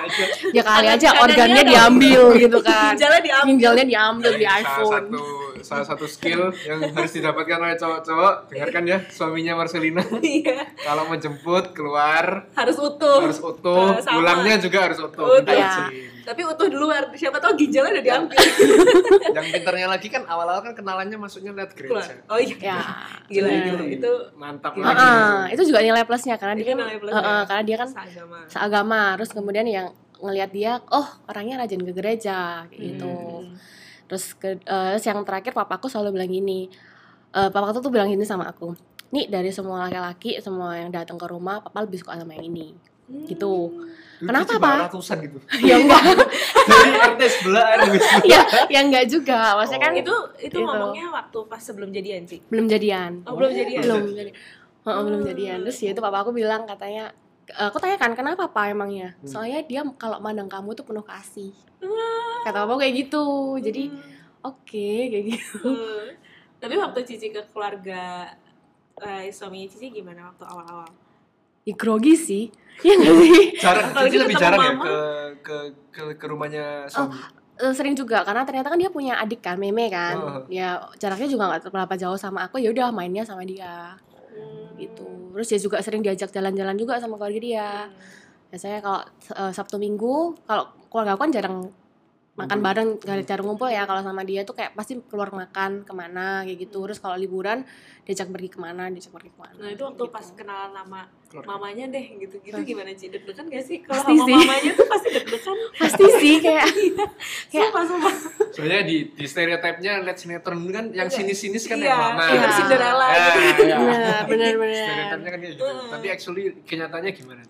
aja 0.00 0.24
ya 0.48 0.62
kali 0.64 0.86
aja 0.88 1.08
organnya 1.20 1.62
diambil 1.62 2.22
gitu 2.40 2.58
kan 2.58 2.96
ginjalnya 2.96 3.20
diambil 3.20 3.48
ginjalnya 3.52 3.84
diambil 3.84 4.32
di 4.32 4.46
Salah 4.46 4.60
iPhone 4.62 4.88
satu 4.88 5.22
salah 5.60 5.84
satu 5.84 6.06
skill 6.06 6.40
yang 6.62 6.80
harus 6.88 7.12
didapatkan 7.12 7.58
oleh 7.58 7.76
cowok-cowok 7.76 8.34
dengarkan 8.48 8.82
ya 8.86 8.98
suaminya 9.08 9.52
Marcelina 9.56 10.00
Iya, 10.16 10.72
kalau 10.78 11.04
menjemput 11.06 11.64
keluar 11.72 12.48
harus 12.54 12.76
utuh. 12.78 13.20
harus 13.20 13.36
utuh 13.38 13.98
sama. 13.98 14.16
pulangnya 14.16 14.56
juga 14.56 14.88
harus 14.88 14.98
utuh 14.98 15.36
Utuh. 15.36 15.52
Iya. 15.52 15.68
izin. 15.68 16.15
Tapi 16.26 16.40
utuh 16.42 16.66
di 16.66 16.74
luar. 16.74 17.06
Siapa 17.12 17.38
tahu 17.38 17.54
ginjalnya 17.54 17.92
udah 17.92 18.04
diambil. 18.04 18.36
yang 19.36 19.46
pinternya 19.48 19.88
lagi 19.88 20.08
kan 20.08 20.22
awal-awal 20.24 20.60
kan 20.60 20.74
kenalannya 20.74 21.14
masuknya 21.14 21.54
lihat 21.54 21.70
Keluar. 21.70 22.02
gereja 22.02 22.26
Oh 22.26 22.36
iya. 22.36 22.56
ya 22.58 22.78
Gila 23.32 23.46
Bener. 23.46 23.62
itu. 23.62 23.84
Itu 23.96 24.12
mantap 24.34 24.74
Gila. 24.74 24.84
lagi 24.84 24.98
Heeh, 24.98 25.38
itu 25.54 25.62
juga 25.64 25.78
nilai 25.80 26.02
plusnya 26.02 26.34
karena 26.34 26.54
Itu 26.54 26.60
dia 26.60 26.68
kan 26.68 26.78
plusnya. 26.98 27.14
heeh, 27.16 27.40
karena 27.46 27.62
dia 27.62 27.76
kan 27.76 27.88
seagama. 27.88 28.38
seagama 28.46 29.00
terus 29.14 29.30
kemudian 29.30 29.64
yang 29.64 29.86
ngelihat 30.16 30.50
dia 30.50 30.72
oh 30.88 31.06
orangnya 31.26 31.60
rajin 31.60 31.80
ke 31.80 31.92
gereja 31.92 32.64
kayak 32.66 32.80
gitu 32.90 33.12
Hmm. 33.36 33.52
terus 34.06 34.32
ke 34.32 34.56
terus 34.58 35.04
yang 35.04 35.20
terakhir 35.22 35.52
papaku 35.52 35.86
selalu 35.86 36.16
bilang 36.16 36.32
gini 36.32 36.60
eh 37.30 37.48
papaku 37.48 37.78
tuh 37.80 37.92
bilang 37.92 38.08
gini 38.08 38.24
sama 38.24 38.48
aku 38.48 38.72
nih 39.08 39.28
dari 39.28 39.52
semua 39.52 39.84
laki-laki 39.84 40.40
semua 40.40 40.72
yang 40.74 40.88
datang 40.88 41.14
ke 41.14 41.26
rumah 41.26 41.60
papa 41.60 41.84
lebih 41.84 42.00
suka 42.00 42.16
sama 42.16 42.32
yang 42.32 42.48
ini 42.48 42.72
gitu 43.26 43.54
Dulu 44.16 44.32
Kenapa, 44.32 44.52
Pak? 44.56 44.76
ratusan 44.88 45.16
gitu 45.20 45.38
ya 45.68 45.76
enggak 45.76 46.00
dari 46.64 46.90
RT 47.12 47.20
sebelah 47.28 47.64
RW 47.76 47.92
sebelah. 47.94 48.22
ya 48.24 48.40
ya 48.66 48.80
enggak 48.80 49.04
juga 49.06 49.38
maksudnya 49.54 49.80
kan 49.82 49.92
Oh. 49.92 50.00
Itu 50.00 50.14
itu 50.40 50.56
Gitu. 50.56 50.64
ngomongnya 50.64 51.06
waktu 51.10 51.38
pas 51.44 51.60
sebelum 51.60 51.90
jadian 51.90 52.24
sih. 52.24 52.40
belum 52.46 52.64
jadian 52.66 53.12
Oh, 53.22 53.34
belum 53.34 53.52
jadian. 53.52 53.82
belum 53.82 54.02
jadi 54.10 54.30
Heeh, 54.82 55.02
belum 55.02 55.20
Hmm. 55.20 55.28
jadian 55.28 55.58
terus 55.60 55.78
ya 55.78 55.90
itu 55.90 56.00
papa 56.00 56.18
aku 56.18 56.30
bilang 56.30 56.64
katanya 56.64 57.12
aku 57.50 57.76
tanya 57.76 57.94
kan 57.96 58.10
kenapa 58.12 58.48
pak 58.48 58.70
emangnya 58.70 59.12
Hmm. 59.16 59.28
soalnya 59.28 59.60
dia 59.62 59.84
kalau 59.94 60.16
mandang 60.16 60.46
kamu 60.46 60.72
tuh 60.72 60.82
penuh 60.82 61.02
kasih 61.02 61.52
Wah. 61.78 62.40
kata 62.42 62.64
papa 62.64 62.74
kayak 62.78 62.94
gitu 63.02 63.24
jadi 63.58 63.82
Hmm. 63.86 64.00
oke 64.46 64.88
kayak 65.06 65.24
gitu 65.28 65.60
Hmm. 65.60 66.08
Tapi 66.56 66.72
waktu 66.74 67.04
Cici 67.04 67.28
ke 67.28 67.44
keluarga 67.46 68.32
eh, 68.96 69.28
suaminya 69.28 69.68
Cici 69.68 69.92
gimana 69.92 70.32
waktu 70.32 70.40
awal-awal? 70.42 70.88
Ya 71.66 71.74
grogi 71.74 72.14
sih. 72.14 72.44
Ya 72.86 72.94
nggak 72.94 73.14
sih? 73.18 73.34
Jarang. 73.58 73.86
Lebih 74.06 74.36
jarang 74.38 74.60
ya 74.62 74.72
ke 74.78 74.96
ke 75.42 75.56
ke, 75.90 76.02
ke 76.14 76.26
rumahnya 76.30 76.86
suami? 76.86 77.18
Eh, 77.56 77.72
sering 77.74 77.98
juga. 77.98 78.22
Karena 78.22 78.46
ternyata 78.46 78.70
kan 78.70 78.78
dia 78.78 78.92
punya 78.92 79.18
adik 79.18 79.42
kan 79.42 79.58
meme 79.58 79.90
kan. 79.90 80.16
Oh. 80.16 80.40
ya 80.46 80.78
jaraknya 81.00 81.26
juga 81.26 81.44
nggak 81.50 81.72
berapa 81.74 81.94
jauh 81.98 82.16
sama 82.16 82.46
aku. 82.46 82.62
Ya 82.62 82.70
udah 82.70 82.94
mainnya 82.94 83.26
sama 83.26 83.42
dia. 83.42 83.98
Hmm. 84.36 84.76
gitu. 84.76 85.08
Terus 85.32 85.48
dia 85.48 85.60
juga 85.60 85.76
sering 85.80 86.04
diajak 86.04 86.28
jalan-jalan 86.28 86.76
juga 86.76 87.00
sama 87.00 87.16
keluarga 87.16 87.40
dia. 87.40 87.68
Biasanya 88.52 88.78
kalau 88.84 89.00
eh, 89.32 89.52
sabtu 89.56 89.76
minggu 89.80 90.36
kalau 90.44 90.70
keluarga 90.92 91.16
aku 91.16 91.20
kan 91.26 91.32
jarang 91.32 91.56
makan 92.36 92.60
bareng 92.60 92.88
gak 92.98 93.24
jarang 93.24 93.46
ngumpul 93.46 93.64
ya 93.66 93.82
kalau 93.82 94.00
sama 94.00 94.20
dia 94.20 94.40
tuh 94.42 94.52
kayak 94.52 94.72
pasti 94.72 95.00
keluar 95.00 95.28
makan 95.30 95.82
ke 95.82 95.92
mana 95.92 96.44
kayak 96.44 96.58
gitu 96.62 96.84
terus 96.84 96.96
kalau 96.96 97.16
liburan 97.16 97.64
diajak 98.02 98.28
pergi 98.28 98.46
ke 98.46 98.58
mana 98.58 98.86
diajak 98.86 99.08
pergi 99.08 99.30
ke 99.30 99.38
mana 99.38 99.56
Nah 99.56 99.70
itu 99.70 99.82
waktu 99.82 99.98
gitu. 99.98 100.12
pas 100.12 100.26
kenalan 100.30 100.70
nama 100.70 101.00
Keluarga. 101.26 101.48
mamanya 101.50 101.84
deh 101.88 102.04
gitu-gitu 102.18 102.60
gimana 102.62 102.92
Ci? 102.92 103.08
Deg-degan 103.08 103.48
gak 103.48 103.64
sih? 103.64 103.80
Kalau 103.80 103.98
sama 104.04 104.22
sih. 104.22 104.36
mamanya 104.36 104.70
tuh 104.70 104.86
pasti 104.86 105.08
deg-degan 105.10 105.56
pasti 105.80 106.04
sih 106.14 106.34
kayak 106.38 106.64
Kayak- 107.50 107.64
Sumpah, 107.66 107.82
sumpah 107.84 108.14
Sebenarnya 108.52 108.84
di 108.84 108.96
di 109.10 109.24
stereotipnya 109.24 109.92
lihat 110.02 110.16
sinetron 110.16 110.60
kan 110.68 110.84
yang 110.90 111.08
Iya. 111.08 111.16
sinis-sinis 111.16 111.64
kan 111.64 111.76
Iya, 111.76 111.88
yang 111.88 112.00
mama. 112.14 112.24
iya, 112.28 112.48
Cinderella 112.52 113.06
Ya, 113.06 113.24
gitu. 113.34 113.62
ya. 113.64 113.78
bener 114.26 114.52
Stereotipnya 114.60 115.30
kan 115.30 115.40
gitu. 115.42 115.60
Heeh. 115.62 115.88
Tapi 115.88 116.06
actually 116.10 116.44
kenyataannya 116.62 117.12
gimana? 117.12 117.42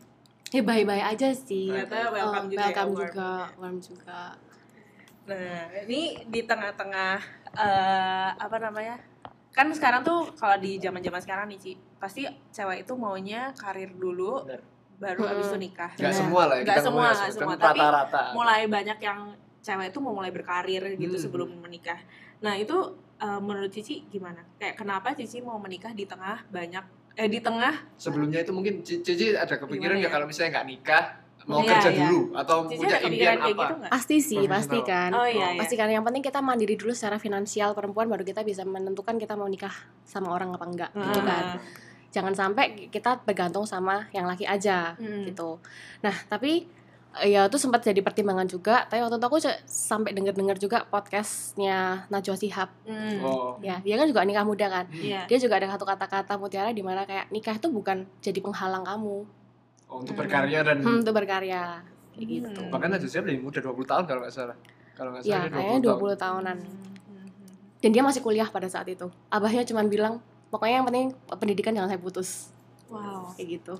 ya 0.46 0.62
bye 0.62 0.82
bye 0.82 1.02
aja 1.04 1.34
sih 1.34 1.68
Ternyata 1.68 2.06
welcome 2.08 2.38
Oh, 2.38 2.48
juga 2.48 2.54
ya, 2.56 2.64
welcome 2.64 2.86
warm. 2.88 3.02
juga 3.02 3.28
warm 3.58 3.76
juga 3.76 4.20
Nah, 5.26 5.36
ini 5.82 6.22
di 6.24 6.40
tengah-tengah 6.42 7.14
eh 7.52 8.30
apa 8.32 8.56
namanya? 8.56 8.96
Kan 9.50 9.72
sekarang 9.72 10.00
tuh 10.00 10.30
kalau 10.34 10.54
di 10.56 10.76
zaman-zaman 10.76 11.18
sekarang 11.18 11.46
nih, 11.48 11.58
Ci, 11.58 11.72
pasti 11.96 12.22
cewek 12.52 12.84
itu 12.84 12.92
maunya 12.94 13.50
karir 13.52 13.88
dulu 13.90 14.44
Benar. 14.44 14.60
baru 14.96 15.22
Hmm. 15.22 15.32
abis 15.32 15.46
itu 15.48 15.58
nikah. 15.58 15.90
Gak 15.92 16.00
Benar. 16.00 16.12
semua 16.14 16.42
lah 16.44 16.56
ya. 16.56 16.62
Nggak 16.62 16.76
kita 16.76 16.84
semua, 16.84 16.92
ngomongnya 17.00 17.16
nggak 17.16 17.26
kan 17.26 17.34
semua. 17.34 17.54
Tapi 17.58 17.80
rata-rata. 17.80 18.22
Mulai 18.32 18.60
banyak 18.66 18.98
yang 19.00 19.18
cewek 19.58 19.86
itu 19.90 19.98
mau 19.98 20.12
mulai 20.12 20.30
berkarir 20.30 20.82
gitu 20.94 21.10
Hmm. 21.12 21.22
sebelum 21.22 21.48
menikah. 21.58 21.98
Nah, 22.38 22.54
itu 22.54 22.76
eh, 23.16 23.40
menurut 23.40 23.72
Cici 23.72 24.04
gimana? 24.06 24.44
Kayak 24.56 24.76
kenapa 24.76 25.10
Cici 25.10 25.40
mau 25.40 25.56
menikah 25.56 25.90
di 25.90 26.04
tengah 26.04 26.44
banyak 26.46 26.84
eh 27.16 27.24
di 27.26 27.40
tengah 27.40 27.96
Sebelumnya 27.96 28.44
itu 28.44 28.52
mungkin 28.52 28.84
Ci- 28.84 29.00
Cici 29.00 29.32
ada 29.32 29.56
kepikiran 29.56 29.96
nggak 29.96 30.04
ya? 30.04 30.12
kalau 30.12 30.28
misalnya 30.28 30.52
nggak 30.52 30.68
nikah 30.68 31.04
mau 31.46 31.58
Iya, 31.58 31.70
kerja 31.72 31.88
iya. 31.88 31.98
dulu 32.04 32.20
atau 32.34 32.56
Cici 32.64 32.76
punya 32.76 32.98
impian 33.00 33.36
apa? 33.36 33.46
gitu 33.46 33.62
nggak? 33.76 33.90
pasti 33.90 34.16
sih 34.16 34.34
Profesional. 34.36 34.54
pasti 34.56 34.78
kan 34.84 35.10
Oh 35.12 35.26
iya, 35.26 35.46
iya. 35.48 35.58
pasti 35.58 35.74
kan 35.74 35.88
yang 35.88 36.02
penting 36.02 36.20
kita 36.20 36.38
mandiri 36.40 36.74
dulu 36.74 36.90
secara 36.90 37.16
finansial 37.16 37.70
perempuan 37.72 38.06
baru 38.06 38.22
kita 38.22 38.42
bisa 38.42 38.62
menentukan 38.62 39.14
kita 39.14 39.32
mau 39.32 39.46
nikah 39.46 39.72
sama 40.02 40.28
orang 40.28 40.50
apa 40.50 40.64
enggak 40.64 40.90
gitu 40.92 41.20
kan 41.22 41.62
jangan 42.08 42.32
sampai 42.32 42.64
kita 42.86 43.22
bergantung 43.22 43.62
sama 43.62 44.10
yang 44.10 44.24
laki 44.24 44.42
aja 44.42 44.94
Hmm. 44.94 45.22
gitu 45.24 45.62
nah 45.98 46.16
tapi 46.24 46.66
eh, 47.14 47.30
ya 47.30 47.44
itu 47.44 47.56
sempat 47.56 47.80
jadi 47.80 48.00
pertimbangan 48.00 48.44
juga 48.44 48.84
tapi 48.84 48.98
waktu 48.98 49.14
itu 49.14 49.26
aku 49.26 49.38
sampai 49.64 50.10
denger-denger 50.12 50.56
juga 50.58 50.78
podcastnya 50.84 52.04
Najwa 52.06 52.34
Shihab 52.34 52.68
Hmm. 52.82 53.20
Oh. 53.20 53.54
ya 53.60 53.78
dia 53.80 53.94
kan 53.94 54.04
juga 54.04 54.20
nikah 54.22 54.42
muda 54.42 54.66
kan 54.66 54.84
Iya. 54.90 55.24
dia 55.24 55.38
juga 55.38 55.56
ada 55.56 55.68
satu 55.68 55.84
kata-kata 55.84 56.34
mutiara 56.34 56.70
di 56.70 56.80
mana 56.80 57.02
kayak 57.02 57.30
nikah 57.30 57.54
itu 57.54 57.68
bukan 57.68 58.04
jadi 58.18 58.38
penghalang 58.38 58.82
kamu 58.82 59.24
Oh, 59.86 60.02
untuk 60.02 60.12
Hmm. 60.12 60.22
berkarya 60.22 60.58
dan 60.60 60.76
hmm, 60.80 61.00
untuk 61.00 61.14
berkarya 61.14 61.62
kayak 62.10 62.18
Hmm. 62.18 62.34
gitu 62.42 62.60
bahkan 62.68 62.90
aja 62.90 63.06
saya 63.06 63.22
lebih 63.22 63.38
muda 63.42 63.58
20 63.60 63.86
tahun 63.86 64.04
kalau 64.04 64.20
nggak 64.20 64.34
salah. 64.34 64.56
Kalau 64.92 65.10
nggak 65.10 65.22
salah 65.22 65.36
ya 65.36 65.40
dia 65.42 65.52
kayaknya 65.52 65.78
20 65.78 65.84
tahun. 65.84 65.98
20 66.00 66.16
tahunan 66.18 66.56
Hmm. 66.58 67.28
dan 67.78 67.90
dia 67.90 68.02
masih 68.02 68.20
kuliah 68.20 68.48
pada 68.48 68.66
saat 68.66 68.86
itu 68.86 69.06
abahnya 69.28 69.62
cuma 69.62 69.84
bilang 69.84 70.18
pokoknya 70.48 70.74
yang 70.76 70.86
penting 70.86 71.06
pendidikan 71.30 71.72
jangan 71.72 71.88
saya 71.88 72.00
putus 72.00 72.50
Wow. 72.86 73.30
kayak 73.32 73.60
gitu 73.60 73.74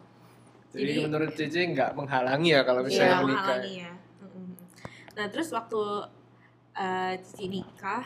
Jadi, 0.69 0.93
Jadi- 0.93 1.03
menurut 1.03 1.31
Cici 1.33 1.61
nggak 1.73 1.91
menghalangi 1.95 2.51
ya 2.51 2.61
kalau 2.61 2.81
Iya, 2.81 2.87
misalnya 2.87 3.17
menikah. 3.17 3.33
menghalangi 3.33 3.73
ya. 3.81 3.93
Mm-mm. 4.21 4.47
Nah, 5.17 5.27
terus 5.27 5.49
waktu 5.49 5.81
eh, 6.77 7.15
Cici 7.19 7.47
nikah 7.49 8.05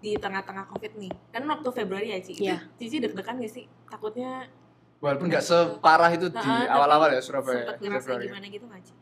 di 0.00 0.16
tengah-tengah 0.16 0.64
Covid 0.66 0.96
nih. 0.96 1.12
Kan 1.28 1.44
waktu 1.44 1.68
Februari 1.68 2.08
ya, 2.08 2.18
Cici. 2.18 2.40
Iya. 2.40 2.56
Cici 2.74 2.96
deg-degan 2.96 3.36
gak 3.36 3.52
sih? 3.52 3.68
Takutnya 3.84 4.48
Walaupun 5.00 5.26
nggak 5.26 5.40
separah 5.42 6.10
itu 6.10 6.28
di 6.28 6.38
awal-awal 6.66 7.08
ya 7.08 7.18
Surabaya. 7.18 7.64
sempet 7.66 7.76
ngerasa 7.80 8.00
Februari. 8.02 8.26
gimana 8.26 8.46
gitu 8.46 8.64
gak, 8.66 8.80
Ci? 8.82 8.92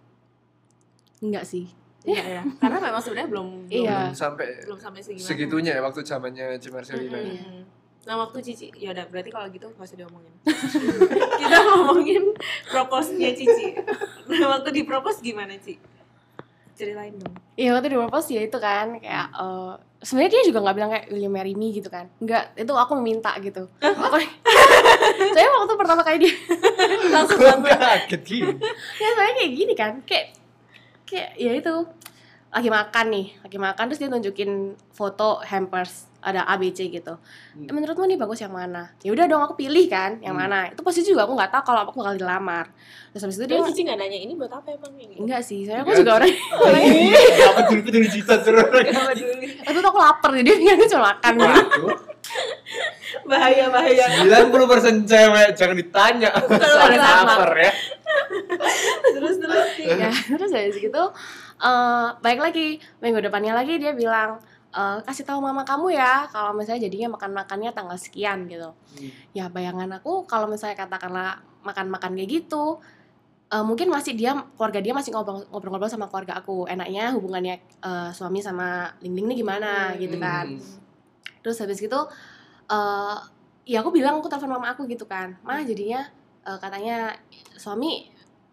enggak 1.21 1.45
sih 1.45 1.67
Iya, 2.01 2.23
ya. 2.23 2.43
Karena 2.57 2.79
memang 2.81 3.03
sebenarnya 3.03 3.29
belum 3.29 3.49
belum, 3.67 3.75
Iya. 3.77 3.99
Belum 4.01 4.15
sampai 4.17 4.47
belum 4.63 4.79
sampai 4.79 5.01
segimana. 5.03 5.27
segitunya 5.27 5.73
ya 5.75 5.83
waktu 5.83 6.01
zamannya 6.03 6.47
Ci 6.57 6.69
Marcelina. 6.71 7.19
Mm-mm. 7.19 7.35
Iya. 7.35 7.45
Nah, 8.07 8.15
waktu 8.17 8.39
Cici, 8.41 8.67
ya 8.73 8.89
udah 8.89 9.05
berarti 9.05 9.29
kalau 9.29 9.47
gitu 9.51 9.67
gak 9.69 9.83
usah 9.83 9.99
diomongin. 9.99 10.33
Kita 11.43 11.57
ngomongin 11.69 12.33
propose-nya 12.65 13.35
Cici. 13.35 13.77
Nah, 14.25 14.47
waktu 14.49 14.69
di 14.73 14.83
propose 14.83 15.21
gimana, 15.21 15.53
Ci? 15.59 15.77
Ceritain 16.73 17.13
dong. 17.13 17.35
Iya 17.53 17.75
waktu 17.75 17.91
di 17.91 17.99
propose 17.99 18.31
ya 18.31 18.41
itu 18.41 18.57
kan 18.57 18.95
kayak 18.97 19.29
eh, 19.29 19.73
sebenarnya 19.99 20.31
dia 20.31 20.43
juga 20.47 20.59
nggak 20.61 20.77
bilang 20.77 20.91
kayak 20.91 21.07
will 21.09 21.21
you 21.21 21.29
marry 21.29 21.53
me? 21.53 21.71
gitu 21.71 21.87
kan. 21.87 22.07
Nggak 22.19 22.55
itu 22.57 22.73
aku 22.73 22.93
meminta 22.97 23.35
gitu. 23.39 23.67
Saya 23.81 25.49
waktu 25.55 25.75
pertama 25.75 26.03
kali 26.03 26.19
dia 26.23 26.33
Langsung 27.15 27.39
kaget 27.39 28.23
gini. 28.23 28.53
ya 28.97 29.09
saya 29.13 29.31
kayak 29.33 29.51
gini 29.53 29.75
kan. 29.75 29.93
Kayak 30.05 30.27
kayak 31.05 31.31
ya 31.35 31.53
itu. 31.53 31.77
Lagi 32.49 32.73
makan 32.73 33.07
nih 33.13 33.27
lagi 33.45 33.59
makan 33.61 33.85
terus 33.87 34.01
dia 34.01 34.09
tunjukin 34.09 34.51
foto 34.89 35.37
hampers 35.45 36.09
ada 36.19 36.49
ABC 36.49 36.89
gitu. 36.89 37.13
Hmm. 37.53 37.69
"Eh, 37.69 37.75
menurutmu 37.77 38.09
nih 38.09 38.17
bagus 38.17 38.41
yang 38.41 38.51
mana? 38.51 38.97
Ya 39.05 39.13
udah 39.13 39.29
dong 39.29 39.39
aku 39.39 39.53
pilih 39.55 39.85
kan 39.85 40.17
yang 40.19 40.33
Hmm. 40.33 40.49
mana. 40.49 40.73
Itu 40.73 40.81
pasti 40.81 41.05
juga 41.05 41.29
aku 41.29 41.37
nggak 41.37 41.53
taw 41.53 41.61
kalau 41.63 41.85
aku 41.85 41.93
bakal 41.95 42.17
dilamar. 42.17 42.73
Terus 43.13 43.23
habis 43.23 43.37
itu 43.37 43.45
dia 43.45 43.61
Dia 43.61 43.69
Cici 43.69 43.85
gak 43.85 43.97
nanya 43.97 44.17
ini 44.17 44.33
buat 44.33 44.49
apa 44.49 44.65
emang? 44.71 44.97
Ini? 44.97 45.21
enggak 45.21 45.45
sih 45.45 45.69
saya 45.69 45.85
aku 45.85 45.93
juga 45.95 46.13
orang 46.17 46.33
Apa 47.45 47.61
dulu 47.69 47.81
dulu 47.85 48.07
cita 48.09 48.35
terus. 48.41 48.65
Itu 49.69 49.79
tuh 49.85 49.91
aku 49.93 50.01
lapar 50.01 50.31
jadi 50.35 50.51
dia 50.57 50.75
cuma 50.89 51.13
makan 51.15 51.33
gitu. 51.39 51.87
Bahaya 53.25 53.73
bahaya. 53.73 54.05
90% 54.21 55.09
cewek 55.09 55.49
jangan 55.57 55.77
ditanya. 55.77 56.31
Soal 56.49 56.93
lapar. 56.97 57.53
ya. 57.57 57.73
terus 59.17 59.37
terus. 59.41 59.69
Ya 59.85 60.11
terus 60.11 60.51
dari 60.53 60.73
situ 60.73 61.03
eh 61.59 62.07
baik 62.23 62.39
lagi 62.39 62.79
minggu 63.03 63.19
depannya 63.19 63.51
lagi 63.51 63.83
dia 63.83 63.91
bilang 63.91 64.39
eh, 64.71 64.99
kasih 65.03 65.27
tahu 65.27 65.43
mama 65.43 65.67
kamu 65.67 65.99
ya 65.99 66.31
kalau 66.31 66.55
misalnya 66.55 66.87
jadinya 66.87 67.19
makan 67.19 67.35
makannya 67.35 67.71
tanggal 67.75 67.99
sekian 67.99 68.47
gitu 68.47 68.71
ya 69.35 69.51
bayangan 69.51 69.99
aku 69.99 70.23
kalau 70.31 70.47
misalnya 70.47 70.79
katakanlah 70.79 71.43
makan 71.67 71.91
makan 71.91 72.15
kayak 72.15 72.31
gitu 72.31 72.79
eh, 73.49 73.65
mungkin 73.65 73.89
masih 73.89 74.13
dia 74.13 74.37
keluarga 74.55 74.79
dia 74.79 74.93
masih 74.93 75.11
ngobrol 75.11 75.45
ngobrol 75.49 75.89
sama 75.89 76.07
keluarga 76.07 76.37
aku. 76.37 76.65
Enaknya 76.67 77.13
hubungannya 77.13 77.55
eh, 77.81 78.11
suami 78.13 78.39
sama 78.39 78.93
Ling 79.01 79.15
Ling 79.15 79.27
nih 79.33 79.37
gimana 79.41 79.93
Hmm. 79.93 79.99
gitu 79.99 80.17
kan. 80.19 80.47
Hmm. 80.55 80.77
terus 81.39 81.55
habis 81.63 81.79
gitu 81.79 81.97
eh 82.69 83.17
ya 83.65 83.81
aku 83.81 83.93
bilang 83.93 84.19
aku 84.19 84.29
telepon 84.29 84.53
mama 84.53 84.73
aku 84.73 84.85
gitu 84.85 85.05
kan. 85.05 85.37
Mah 85.41 85.63
jadinya 85.63 86.05
eh, 86.45 86.59
katanya 86.59 87.15
suami 87.55 88.09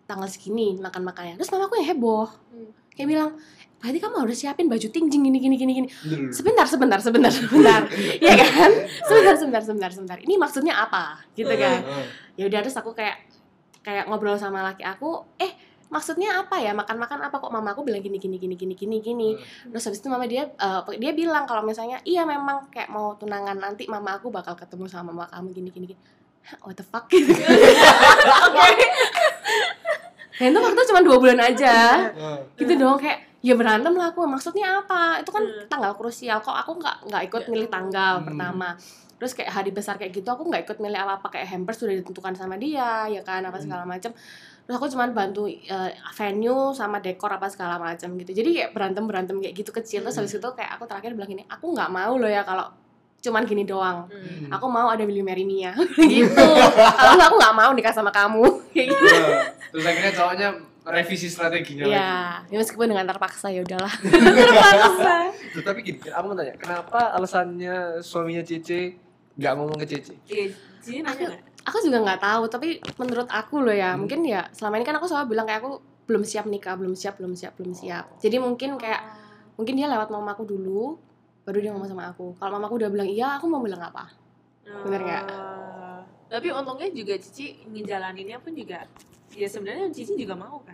tanggal 0.06 0.30
segini 0.30 0.78
makan 0.78 1.02
makannya. 1.04 1.34
Terus 1.36 1.52
mama 1.52 1.66
aku 1.66 1.76
yang 1.78 1.90
heboh. 1.92 2.28
Hmm. 2.52 2.72
kayak 2.96 3.10
bilang 3.12 3.30
berarti 3.76 4.00
kamu 4.00 4.24
harus 4.24 4.40
siapin 4.40 4.72
baju 4.72 4.88
tinjing 4.88 5.20
gini 5.20 5.38
gini 5.38 5.56
gini 5.60 5.72
gini. 5.76 5.88
Sebentar 6.32 6.64
sebentar 6.64 6.98
sebentar 6.98 7.28
sebentar. 7.28 7.84
Ya 8.24 8.34
kan? 8.34 8.72
Sebentar 9.04 9.36
sebentar 9.36 9.62
sebentar 9.62 9.90
sebentar. 9.92 10.18
Ini 10.24 10.40
maksudnya 10.40 10.74
apa? 10.80 11.20
Gitu 11.36 11.52
kan? 11.52 11.84
ya 12.36 12.48
udah 12.48 12.60
terus 12.64 12.76
aku 12.76 12.92
kayak 12.92 13.25
kayak 13.86 14.10
ngobrol 14.10 14.34
sama 14.36 14.66
laki 14.66 14.82
aku 14.82 15.22
eh 15.38 15.54
maksudnya 15.86 16.42
apa 16.42 16.58
ya? 16.58 16.74
Makan 16.74 16.98
makan 16.98 17.20
apa 17.22 17.38
kok 17.38 17.48
mama 17.48 17.72
aku 17.72 17.86
bilang 17.86 18.02
gini 18.02 18.18
gini 18.18 18.36
gini 18.36 18.58
gini 18.58 18.74
gini 18.74 18.98
gini? 19.00 19.30
Terus 19.70 19.86
habis 19.86 20.02
itu 20.02 20.10
mama 20.10 20.26
dia 20.26 20.50
eh, 20.50 20.80
dia 20.98 21.14
bilang 21.14 21.46
kalau 21.46 21.62
misalnya 21.62 22.02
iya 22.04 22.26
memang 22.26 22.68
kayak 22.68 22.90
mau 22.90 23.14
tunangan 23.14 23.54
nanti 23.56 23.86
mama 23.86 24.18
aku 24.18 24.34
bakal 24.34 24.58
ketemu 24.58 24.90
sama 24.90 25.14
mama 25.14 25.30
kamu 25.30 25.54
gini 25.54 25.70
gini 25.70 25.86
gini. 25.88 26.00
Hah, 26.44 26.58
what 26.62 26.74
the 26.74 26.84
fuck? 26.84 27.06
Gitu 27.14 27.34
dan 30.36 30.52
itu 30.52 30.60
waktu 30.60 30.82
cuma 30.86 31.00
dua 31.00 31.16
bulan 31.16 31.40
aja. 31.40 32.12
Heeh. 32.12 32.38
gitu 32.60 32.76
dong 32.76 33.00
kayak 33.00 33.40
ya 33.40 33.56
berantem 33.56 33.96
lah 33.96 34.12
aku 34.12 34.28
maksudnya 34.28 34.84
apa? 34.84 35.24
Itu 35.24 35.32
kan 35.32 35.40
Hmm. 35.42 35.64
tanggal 35.72 35.96
krusial 35.96 36.44
kok 36.44 36.52
aku 36.52 36.76
nggak 36.76 37.08
nggak 37.08 37.22
ikut 37.26 37.44
milih 37.48 37.70
tanggal 37.70 38.20
Hmm. 38.20 38.26
pertama 38.28 38.76
terus 39.16 39.32
kayak 39.32 39.48
hari 39.50 39.72
besar 39.72 39.96
kayak 39.96 40.12
gitu 40.12 40.28
aku 40.28 40.44
nggak 40.44 40.64
ikut 40.64 40.78
milih 40.78 40.98
apa 40.98 41.18
apa 41.18 41.28
kayak 41.30 41.48
hampers 41.48 41.80
sudah 41.80 41.96
ditentukan 41.96 42.36
sama 42.36 42.56
dia 42.56 43.08
ya 43.08 43.22
kan 43.22 43.42
apa 43.42 43.56
Hmm. 43.56 43.64
segala 43.64 43.84
macam 43.84 44.12
terus 44.66 44.76
aku 44.76 44.88
cuma 44.90 45.08
bantu 45.08 45.46
eh, 45.48 45.92
venue 46.12 46.74
sama 46.74 46.98
dekor 46.98 47.30
apa 47.30 47.46
segala 47.48 47.78
macam 47.78 48.18
gitu. 48.18 48.34
Jadi 48.34 48.50
kayak 48.56 48.72
berantem 48.74 49.06
berantem 49.06 49.38
kayak 49.38 49.56
gitu 49.56 49.70
kecil. 49.72 50.02
Terus 50.02 50.18
Hmm. 50.18 50.26
habis 50.26 50.36
itu 50.36 50.50
kayak 50.52 50.72
aku 50.74 50.84
terakhir 50.86 51.14
bilang 51.14 51.30
gini 51.30 51.44
aku 51.46 51.70
nggak 51.70 51.88
mau 51.88 52.14
loh 52.16 52.28
ya 52.28 52.42
kalau 52.42 52.68
cuman 53.22 53.46
gini 53.46 53.64
doang. 53.64 54.06
Hmm. 54.10 54.50
aku 54.52 54.66
mau 54.68 54.90
ada 54.90 55.02
me 55.02 55.16
ya 55.56 55.72
gitu. 56.14 56.46
Kalau 56.76 57.24
aku 57.24 57.36
nggak 57.38 57.56
mau 57.56 57.72
nikah 57.72 57.94
sama 57.94 58.10
kamu. 58.10 58.42
Kayak 58.74 58.88
gitu. 58.92 59.06
Heeh. 59.08 59.42
Terus 59.72 59.86
akhirnya 59.86 60.12
cowoknya 60.12 60.50
revisi 60.86 61.26
strateginya 61.26 61.86
lagi. 61.86 61.98
ya, 61.98 62.14
ya 62.46 62.58
meskipun 62.62 62.86
dengan 62.86 63.06
terpaksa 63.06 63.50
ya 63.50 63.66
udahlah. 63.66 63.90
Tuh, 65.56 65.64
tapi 65.64 65.82
gini, 65.82 65.98
aku 66.06 66.26
mau 66.28 66.36
tanya, 66.36 66.54
kenapa 66.60 67.16
alasannya 67.16 68.04
suaminya 68.04 68.44
Cece 68.44 68.94
nggak 69.36 69.54
ngomong 69.56 69.78
ke? 69.80 69.86
Iya, 70.28 70.46
Cici 70.80 71.02
nanya 71.04 71.36
nggak? 71.36 71.42
aku 71.66 71.78
juga 71.82 71.98
nggak 72.06 72.22
tahu 72.22 72.44
tapi 72.46 72.68
menurut 73.02 73.26
aku 73.28 73.58
loh 73.66 73.74
ya 73.74 73.98
Hmm. 73.98 74.06
mungkin 74.06 74.22
ya 74.22 74.46
selama 74.54 74.78
ini 74.78 74.86
kan 74.86 74.96
aku 75.02 75.10
selalu 75.10 75.34
bilang 75.34 75.50
kayak 75.50 75.66
aku 75.66 75.82
belum 76.06 76.22
siap 76.22 76.46
nikah 76.46 76.78
belum 76.78 76.94
siap 76.94 77.18
belum 77.18 77.34
siap 77.34 77.58
belum 77.58 77.74
siap 77.74 78.06
jadi 78.22 78.38
mungkin 78.38 78.78
kayak 78.78 79.02
mungkin 79.58 79.74
dia 79.74 79.90
lewat 79.90 80.14
mamaku 80.14 80.46
dulu 80.46 81.02
baru 81.42 81.58
dia 81.58 81.72
ngomong 81.74 81.90
sama 81.90 82.14
aku 82.14 82.38
kalau 82.38 82.62
mamaku 82.62 82.86
udah 82.86 82.90
bilang 82.94 83.10
iya 83.10 83.42
aku 83.42 83.50
mau 83.50 83.62
bilang 83.66 83.82
apa 83.82 84.14
Bener 84.66 85.02
nggak? 85.02 85.24
Oh. 85.30 86.02
Tapi 86.26 86.50
untungnya 86.50 86.90
juga 86.90 87.14
Cici 87.22 87.66
ngejalaninnya 87.70 88.42
pun 88.42 88.54
juga 88.58 88.86
ya 89.34 89.46
sebenarnya 89.46 89.94
Cici 89.94 90.18
juga 90.18 90.34
mau 90.34 90.58
kan. 90.66 90.74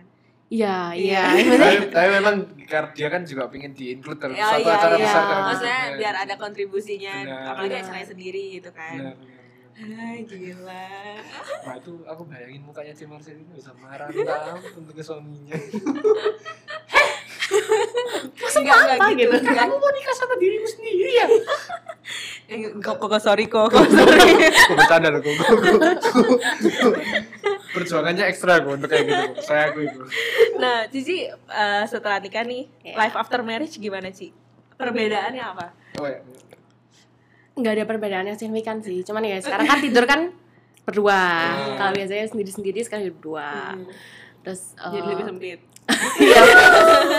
Iya 0.52 0.92
Iya. 0.92 1.24
iya 1.32 1.88
tapi, 1.94 2.08
memang 2.12 2.34
dia 2.92 3.08
kan 3.08 3.22
juga 3.24 3.48
pengen 3.48 3.72
di-include 3.72 4.20
dalam 4.20 4.32
Ya, 4.32 4.46
satu 4.50 4.62
iya, 4.62 4.74
acara 4.76 4.94
iya. 4.94 5.02
besar 5.02 5.22
Maksudnya 5.24 5.80
hidupnya. 5.80 5.96
biar 5.96 6.14
ada 6.18 6.34
kontribusinya, 6.36 7.14
Benar. 7.18 7.48
apalagi 7.48 7.74
acaranya 7.78 8.06
sendiri 8.06 8.42
gitu 8.56 8.70
kan. 8.70 8.96
Benar. 8.96 9.16
Ah, 9.72 10.14
gila. 10.22 10.86
Wah 11.64 11.74
itu 11.74 11.92
aku 12.04 12.22
bayangin 12.28 12.62
mukanya 12.62 12.92
Cik 12.92 13.08
Marcel 13.08 13.34
ini 13.34 13.50
bisa 13.50 13.72
marah 13.74 14.06
ampun 14.52 14.72
untuk 14.78 14.92
ke 14.92 15.00
suaminya. 15.00 15.56
Maksudnya 18.34 18.72
apa 18.76 19.06
gitu? 19.12 19.32
Kamu 19.32 19.74
mau 19.74 19.90
nikah 19.90 20.14
sama 20.14 20.34
dirimu 20.36 20.68
sendiri 20.68 21.12
ya? 21.16 21.26
Kok 22.78 22.96
kok 23.00 23.16
sorry 23.16 23.48
kok, 23.48 23.68
kok 23.68 23.84
sorry. 23.88 24.32
Aku 24.44 24.72
bercanda 24.76 25.08
loh, 25.08 25.20
kok. 25.20 25.32
Perjuangannya 27.72 28.24
ekstra 28.24 28.58
kok 28.58 28.70
untuk 28.70 28.86
kayak 28.86 29.04
gitu. 29.04 29.22
kok. 29.30 29.42
Saya 29.42 29.62
aku 29.68 29.78
itu. 29.82 30.00
Nah, 30.56 30.84
Cici 30.86 31.24
eh, 31.26 31.84
setelah 31.84 32.18
nikah 32.18 32.42
nih, 32.42 32.68
Iya. 32.82 32.94
life 32.96 33.16
after 33.16 33.40
marriage 33.40 33.76
gimana 33.76 34.08
sih? 34.10 34.30
Perbedaannya 34.74 35.42
apa? 35.42 35.66
Oh 35.96 36.06
ya. 36.06 36.20
nggak 37.52 37.72
ada 37.74 37.84
perbedaan 37.84 38.24
yang 38.24 38.34
signifikan 38.34 38.80
sih 38.80 39.04
cuman 39.04 39.20
ya 39.22 39.36
sekarang 39.36 39.68
kan 39.68 39.76
tidur 39.78 40.08
kan 40.08 40.32
berdua 40.82 41.20
Hmm. 41.52 41.76
kalau 41.76 41.92
biasanya 41.92 42.24
sendiri 42.26 42.48
sendiri 42.48 42.80
sekarang 42.80 43.12
berdua 43.12 43.76
Hmm. 43.76 43.84
terus 44.40 44.72
Jadi 44.72 44.96
eh, 44.96 45.04
lebih 45.06 45.24
sempit. 45.28 45.60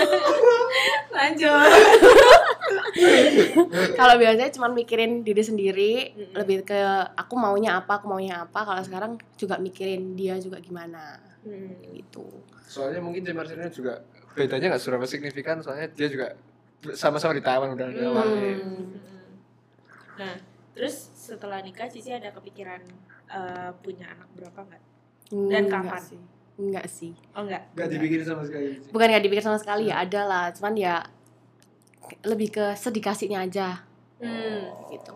Lanjut. 1.14 1.70
kalau 3.98 4.14
biasanya 4.16 4.50
cuma 4.50 4.68
mikirin 4.68 5.20
diri 5.20 5.42
sendiri 5.42 5.92
Mm-mm. 6.12 6.34
lebih 6.34 6.64
ke 6.64 6.78
aku 7.14 7.34
maunya 7.34 7.76
apa 7.76 7.98
aku 7.98 8.06
maunya 8.06 8.42
apa 8.42 8.60
kalau 8.62 8.80
sekarang 8.80 9.12
juga 9.34 9.58
mikirin 9.58 10.14
dia 10.14 10.36
juga 10.36 10.58
gimana 10.58 11.20
Hmm. 11.44 11.76
gitu 11.92 12.24
Soalnya 12.64 13.04
mungkin 13.04 13.20
ini 13.20 13.36
juga 13.68 14.00
bedanya 14.32 14.72
nggak 14.72 14.80
seberapa 14.80 15.04
signifikan. 15.04 15.60
Soalnya 15.60 15.92
dia 15.92 16.08
juga 16.08 16.32
sama-sama 16.90 17.36
di 17.36 17.44
Taiwan 17.44 17.76
udah 17.76 17.84
Hmm. 17.84 18.08
awalnya. 18.08 18.56
Nah, 20.16 20.34
terus 20.72 21.12
setelah 21.12 21.60
nikah 21.60 21.84
Cici 21.86 22.10
ada 22.10 22.32
kepikiran 22.32 22.80
eh, 23.26 23.70
punya 23.78 24.08
anak 24.08 24.28
berapa 24.32 24.56
nggak? 24.56 24.82
Dan 25.32 25.64
Enggak 25.64 25.84
kapan? 25.84 26.02
sih 26.02 26.20
enggak 26.54 26.86
sih 26.86 27.12
Oh 27.34 27.44
enggak. 27.44 27.62
Gak 27.74 27.88
dipikirin 27.90 28.24
sama 28.24 28.42
sekali. 28.46 28.80
Bukan 28.88 29.06
nggak 29.10 29.20
dipikir 29.20 29.42
sama 29.42 29.58
sekali 29.58 29.92
ya 29.92 30.00
ada 30.00 30.22
lah 30.24 30.44
cuman 30.48 30.74
ya 30.76 30.94
lebih 32.22 32.48
ke 32.50 32.66
sedikasinya 32.74 33.40
aja 33.40 33.82
Hmm. 34.14 34.70
gitu 34.88 35.12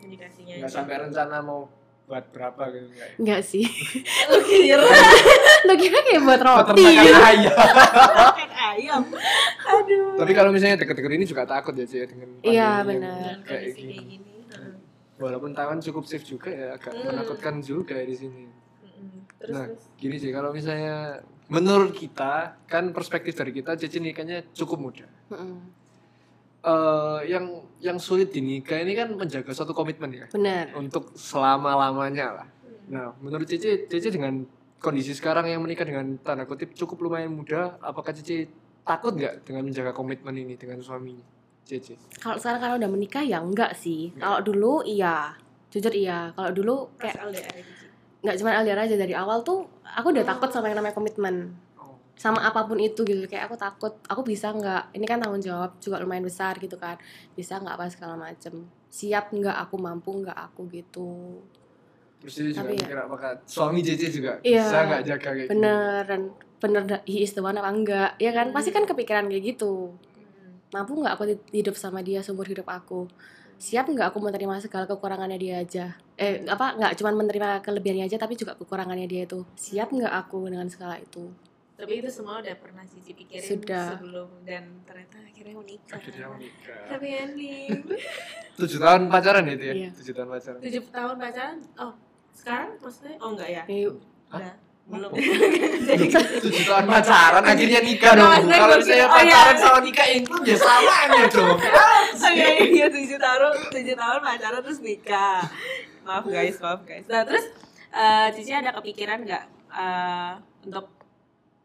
Indikasinya. 0.00 0.54
Nggak 0.58 0.70
sampai 0.70 0.94
rencana 0.98 1.38
mau 1.40 1.64
buat 2.04 2.28
berapa 2.28 2.60
gitu 2.68 2.84
nggak. 2.86 3.08
enggak 3.16 3.40
sih 3.42 3.64
Lu 4.28 4.38
kira 4.42 4.84
lo 5.66 5.72
kira 5.74 5.98
kayak 5.98 6.22
buat 6.22 6.40
roti 6.42 6.84
gitu 6.84 7.16
ayam. 7.30 7.56
ayam. 8.52 9.02
Aduh. 9.64 10.12
Tapi 10.14 10.32
kalau 10.32 10.50
misalnya 10.50 10.76
deket-deket 10.76 11.12
ini 11.12 11.24
juga 11.24 11.44
takut 11.44 11.72
ya 11.72 11.82
Cik 11.82 11.96
ya 11.96 12.06
dengan 12.06 12.28
Iya, 12.42 12.70
benar. 12.82 13.32
Kayak 13.40 13.62
gini. 13.72 13.88
kayak 13.88 14.04
gini. 14.04 14.32
Heeh. 14.50 14.74
Walaupun 15.16 15.50
Taiwan 15.50 15.80
cukup 15.80 16.04
safe 16.04 16.26
juga 16.26 16.50
ya 16.50 16.74
agak 16.74 16.92
Hmm. 16.92 17.06
menakutkan 17.06 17.54
juga 17.58 17.94
ya 17.94 18.04
di 18.04 18.16
sini. 18.18 18.44
Mm-mm. 18.44 19.24
Terus 19.38 19.54
Nah. 19.54 19.66
terus. 19.66 19.82
Gini 19.96 20.16
sih 20.18 20.28
kalau 20.28 20.50
misalnya 20.50 21.24
menurut 21.46 21.92
kita 21.92 22.60
kan 22.64 22.90
perspektif 22.90 23.32
dari 23.32 23.52
kita 23.52 23.72
Cici 23.74 23.96
nikahnya 23.98 24.44
cukup 24.50 24.76
muda. 24.82 25.06
Mm-mm. 25.30 25.83
Eh 26.64 27.20
yang 27.28 27.44
yang 27.76 28.00
sulit 28.00 28.32
di 28.32 28.40
nikah 28.40 28.80
ini 28.80 28.96
kan 28.96 29.12
menjaga 29.12 29.52
suatu 29.52 29.76
komitmen 29.76 30.08
ya 30.08 30.24
bener 30.32 30.72
untuk 30.72 31.12
selama 31.12 31.76
lamanya 31.76 32.40
lah. 32.40 32.46
Nah 32.88 33.12
menurut 33.20 33.44
Cici 33.44 33.84
Cici 33.84 34.08
dengan 34.08 34.48
kondisi 34.80 35.12
sekarang 35.12 35.44
yang 35.44 35.60
menikah 35.60 35.84
dengan 35.84 36.16
tanda 36.20 36.48
kutip 36.48 36.72
cukup 36.72 37.04
lumayan 37.04 37.36
muda, 37.36 37.76
apakah 37.84 38.16
Cici 38.16 38.48
takut 38.80 39.12
nggak 39.12 39.44
dengan 39.44 39.68
menjaga 39.68 39.92
komitmen 39.92 40.32
ini 40.34 40.56
dengan 40.56 40.80
suaminya? 40.80 41.24
Cici. 41.64 41.96
kalau 42.20 42.36
sekarang 42.36 42.60
karena 42.60 42.76
udah 42.76 42.90
menikah 42.92 43.24
ya 43.24 43.40
enggak 43.40 43.72
sih 43.72 44.12
Enggak. 44.12 44.20
kalau 44.20 44.38
dulu 44.44 44.72
iya 44.84 45.32
jujur 45.72 45.88
iya 45.92 46.28
kalau 46.32 46.52
dulu 46.52 46.92
kayak 47.00 47.16
LDR 47.24 47.56
Cici. 47.56 47.86
nggak 48.20 48.36
cuma 48.36 48.50
LDR 48.60 48.80
aja 48.84 48.96
dari 49.00 49.16
awal 49.16 49.40
tuh 49.40 49.64
aku 49.80 50.12
udah 50.12 50.24
takut 50.24 50.52
sama 50.52 50.68
yang 50.68 50.76
namanya 50.76 50.92
komitmen 50.92 51.36
Oh. 51.56 51.63
Sama 52.14 52.40
apa 52.40 52.62
pun 52.64 52.78
itu 52.78 53.02
gitu. 53.02 53.26
Kayak 53.26 53.50
aku 53.50 53.56
takut 53.56 53.92
aku 54.06 54.22
bisa 54.22 54.50
nggak 54.50 54.94
ini 54.94 55.04
kan 55.04 55.18
tanggung 55.18 55.42
jawab 55.42 55.76
juga 55.78 55.98
lumayan 55.98 56.22
besar 56.22 56.56
gitu 56.56 56.74
kan. 56.74 56.94
Bisa 57.32 57.58
nggak 57.58 57.74
apa 57.74 57.84
segala 57.90 58.14
macem. 58.14 58.64
Siap 58.88 59.30
nggak 59.30 59.56
aku 59.60 59.74
mampu 59.76 60.14
nggak 60.14 60.38
aku 60.44 60.70
gitu. 60.70 61.42
Terus 62.20 62.34
Cici 62.34 62.50
juga 62.54 62.72
ya- 62.72 63.04
apakah 63.04 63.30
suami 63.44 63.84
Cici 63.84 64.08
juga 64.10 64.40
Iya, 64.40 64.64
bisa 64.64 64.76
nggak 64.80 65.02
jaga 65.04 65.20
kayak 65.20 65.36
gitu? 65.36 65.50
bener 65.52 66.00
dan 66.08 66.20
bener 66.56 66.82
he 67.04 67.20
is 67.20 67.34
the 67.34 67.42
one 67.42 67.52
apa 67.54 67.68
enggak. 67.68 68.10
Ya 68.16 68.32
kan? 68.32 68.48
Pasti 68.50 68.70
kan 68.70 68.82
Hmm. 68.82 68.90
kepikiran 68.90 69.28
kayak 69.28 69.44
gitu. 69.52 69.92
Hmm. 69.92 70.56
mampu 70.72 70.96
nggak 70.96 71.14
aku 71.14 71.24
hidup 71.52 71.74
sama 71.74 72.00
dia 72.00 72.18
seumur 72.18 72.46
hidup 72.46 72.66
aku? 72.66 73.06
Siap 73.56 73.86
nggak 73.86 74.10
aku 74.10 74.18
menerima 74.18 74.58
segala 74.58 74.84
kekurangannya 74.84 75.36
dia 75.36 75.60
aja? 75.60 75.86
Eh 76.16 76.42
apa 76.44 76.74
nggak 76.74 76.96
cuma 76.96 77.10
menerima 77.12 77.60
kelebihannya 77.60 78.04
aja 78.04 78.16
tapi 78.16 78.34
juga 78.34 78.54
kekurangannya 78.54 79.04
dia 79.04 79.22
itu. 79.22 79.44
Siap 79.54 79.90
nggak 79.90 80.14
aku 80.16 80.48
dengan 80.48 80.66
segala 80.66 80.96
itu 80.96 81.28
Tapi 81.74 81.92
itu 81.98 82.06
semua 82.06 82.38
udah 82.38 82.54
pernah 82.54 82.84
Cici 82.84 83.12
pikirin 83.12 83.42
Sudah. 83.42 83.98
sebelum 83.98 84.30
dan 84.42 84.62
ternyata 84.86 85.18
akhirnya 85.20 85.54
menikah. 85.54 85.98
Akhirnya 85.98 86.26
menikah. 86.30 86.78
Happy 86.86 87.10
ending. 87.10 87.70
Tujuh 88.62 88.78
tahun 88.78 89.10
pacaran 89.10 89.42
itu 89.48 89.64
ya? 89.64 89.74
Iya. 89.74 89.88
Tujuh 89.92 90.12
tahun 90.14 90.28
pacaran. 90.30 90.58
Tujuh 90.62 90.82
tahun 90.88 91.16
pacaran. 91.18 91.56
Oh, 91.76 91.92
sekarang 92.30 92.68
maksudnya? 92.78 93.16
Oh 93.18 93.28
enggak 93.34 93.48
ya? 93.50 93.62
Eh, 93.66 93.90
Udah. 94.30 94.54
Belum. 94.84 95.10
tujuh 96.38 96.64
tahun 96.68 96.86
pacaran 96.86 97.42
akhirnya 97.42 97.80
nikah 97.80 98.12
dong 98.12 98.22
Nah, 98.22 98.36
maksudnya 98.36 98.58
kalau 98.60 98.76
misalnya 98.76 98.94
kira- 99.00 99.08
oh, 99.08 99.22
iya. 99.24 99.32
pacaran 99.32 99.56
sama 99.56 99.78
nikah 99.80 100.06
include 100.12 100.44
ya 100.44 100.56
samanya 100.60 101.22
dong 101.26 101.56
Oh 102.24 102.30
iya 102.30 102.48
iya 102.62 102.86
tujuh 102.86 103.18
tahun 103.18 103.52
tujuh 103.72 103.94
tahun 103.94 104.20
pacaran 104.22 104.60
terus 104.62 104.80
nikah. 104.80 105.40
Maaf 106.04 106.24
guys, 106.26 106.56
maaf 106.60 106.80
guys. 106.84 107.04
Nah 107.06 107.24
terus 107.24 107.44
eh, 107.90 108.26
Cici 108.30 108.52
ada 108.52 108.70
kepikiran 108.70 109.24
nggak 109.24 109.44
eh, 109.72 110.32
untuk 110.62 110.93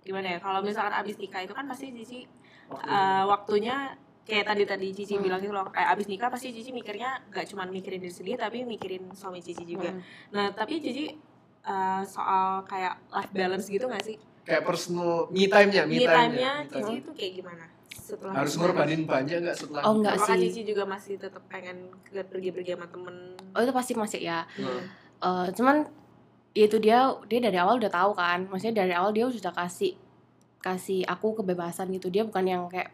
gimana 0.09 0.27
ya? 0.27 0.39
Kalau 0.39 0.59
misalkan 0.59 0.93
abis 0.95 1.15
nikah 1.15 1.41
itu 1.41 1.53
kan 1.53 1.65
pasti 1.65 1.93
Cici 1.93 2.19
eh, 2.69 3.23
waktunya 3.23 3.93
kayak 4.25 4.45
tadi 4.47 4.63
tadi 4.63 4.87
Cici 4.91 5.13
Hmm. 5.15 5.23
bilang 5.23 5.37
itu 5.39 5.49
loh 5.49 5.65
kayak 5.67 5.89
abis 5.93 6.05
nikah 6.05 6.27
pasti 6.27 6.49
Cici 6.49 6.69
mikirnya 6.69 7.21
nggak 7.29 7.45
cuma 7.47 7.65
mikirin 7.65 7.97
diri 7.97 8.09
sendiri 8.09 8.37
tapi 8.37 8.61
mikirin 8.63 9.09
suami 9.11 9.37
Cici 9.39 9.63
juga. 9.63 9.89
mm. 9.89 10.01
Nah 10.31 10.49
tapi 10.49 10.77
Cici 10.77 11.13
eh, 11.61 12.01
soal 12.03 12.61
kayak 12.63 12.97
life 13.07 13.31
balance 13.31 13.67
gitu 13.67 13.85
nggak 13.85 14.01
sih? 14.03 14.17
kayak 14.41 14.65
personal 14.65 15.29
me 15.29 15.45
time-nya, 15.45 15.85
me 15.85 15.93
Me 15.93 16.01
time-nya. 16.01 16.09
time-nya 16.09 16.51
me 16.55 16.65
time. 16.65 16.73
Cici 16.73 16.93
itu 16.99 17.11
kayak 17.13 17.33
gimana? 17.37 17.65
Setelah 17.89 18.33
Harus 18.33 18.53
ngorbanin 18.55 19.01
banyak 19.05 19.37
nggak 19.45 19.53
setelah 19.55 19.81
Oh, 19.85 19.93
enggak 19.95 20.17
sih. 20.19 20.37
Cici 20.41 20.61
juga 20.65 20.83
masih 20.85 21.17
tetap 21.17 21.45
pengen 21.45 21.93
pergi-pergi 22.09 22.73
sama 22.73 22.85
temen? 22.85 23.15
Oh 23.53 23.61
itu 23.61 23.69
pasti 23.69 23.93
masih 23.93 24.19
ya. 24.19 24.49
Hmm. 24.57 24.81
Eh, 25.19 25.47
cuman 25.53 25.85
ya 26.51 26.63
itu 26.65 26.77
dia 26.77 26.97
dia 27.25 27.39
dari 27.39 27.55
awal 27.55 27.77
udah 27.77 27.89
tahu 27.89 28.11
kan. 28.13 28.45
Maksudnya 28.45 28.75
dari 28.79 28.91
awal 28.91 29.11
dia 29.11 29.25
sudah 29.25 29.51
kasih 29.51 29.93
kasih 30.59 31.05
aku 31.05 31.35
kebebasan 31.35 31.89
gitu. 31.89 32.07
Dia 32.07 32.21
bukan 32.21 32.43
yang 32.43 32.67
kayak 32.67 32.91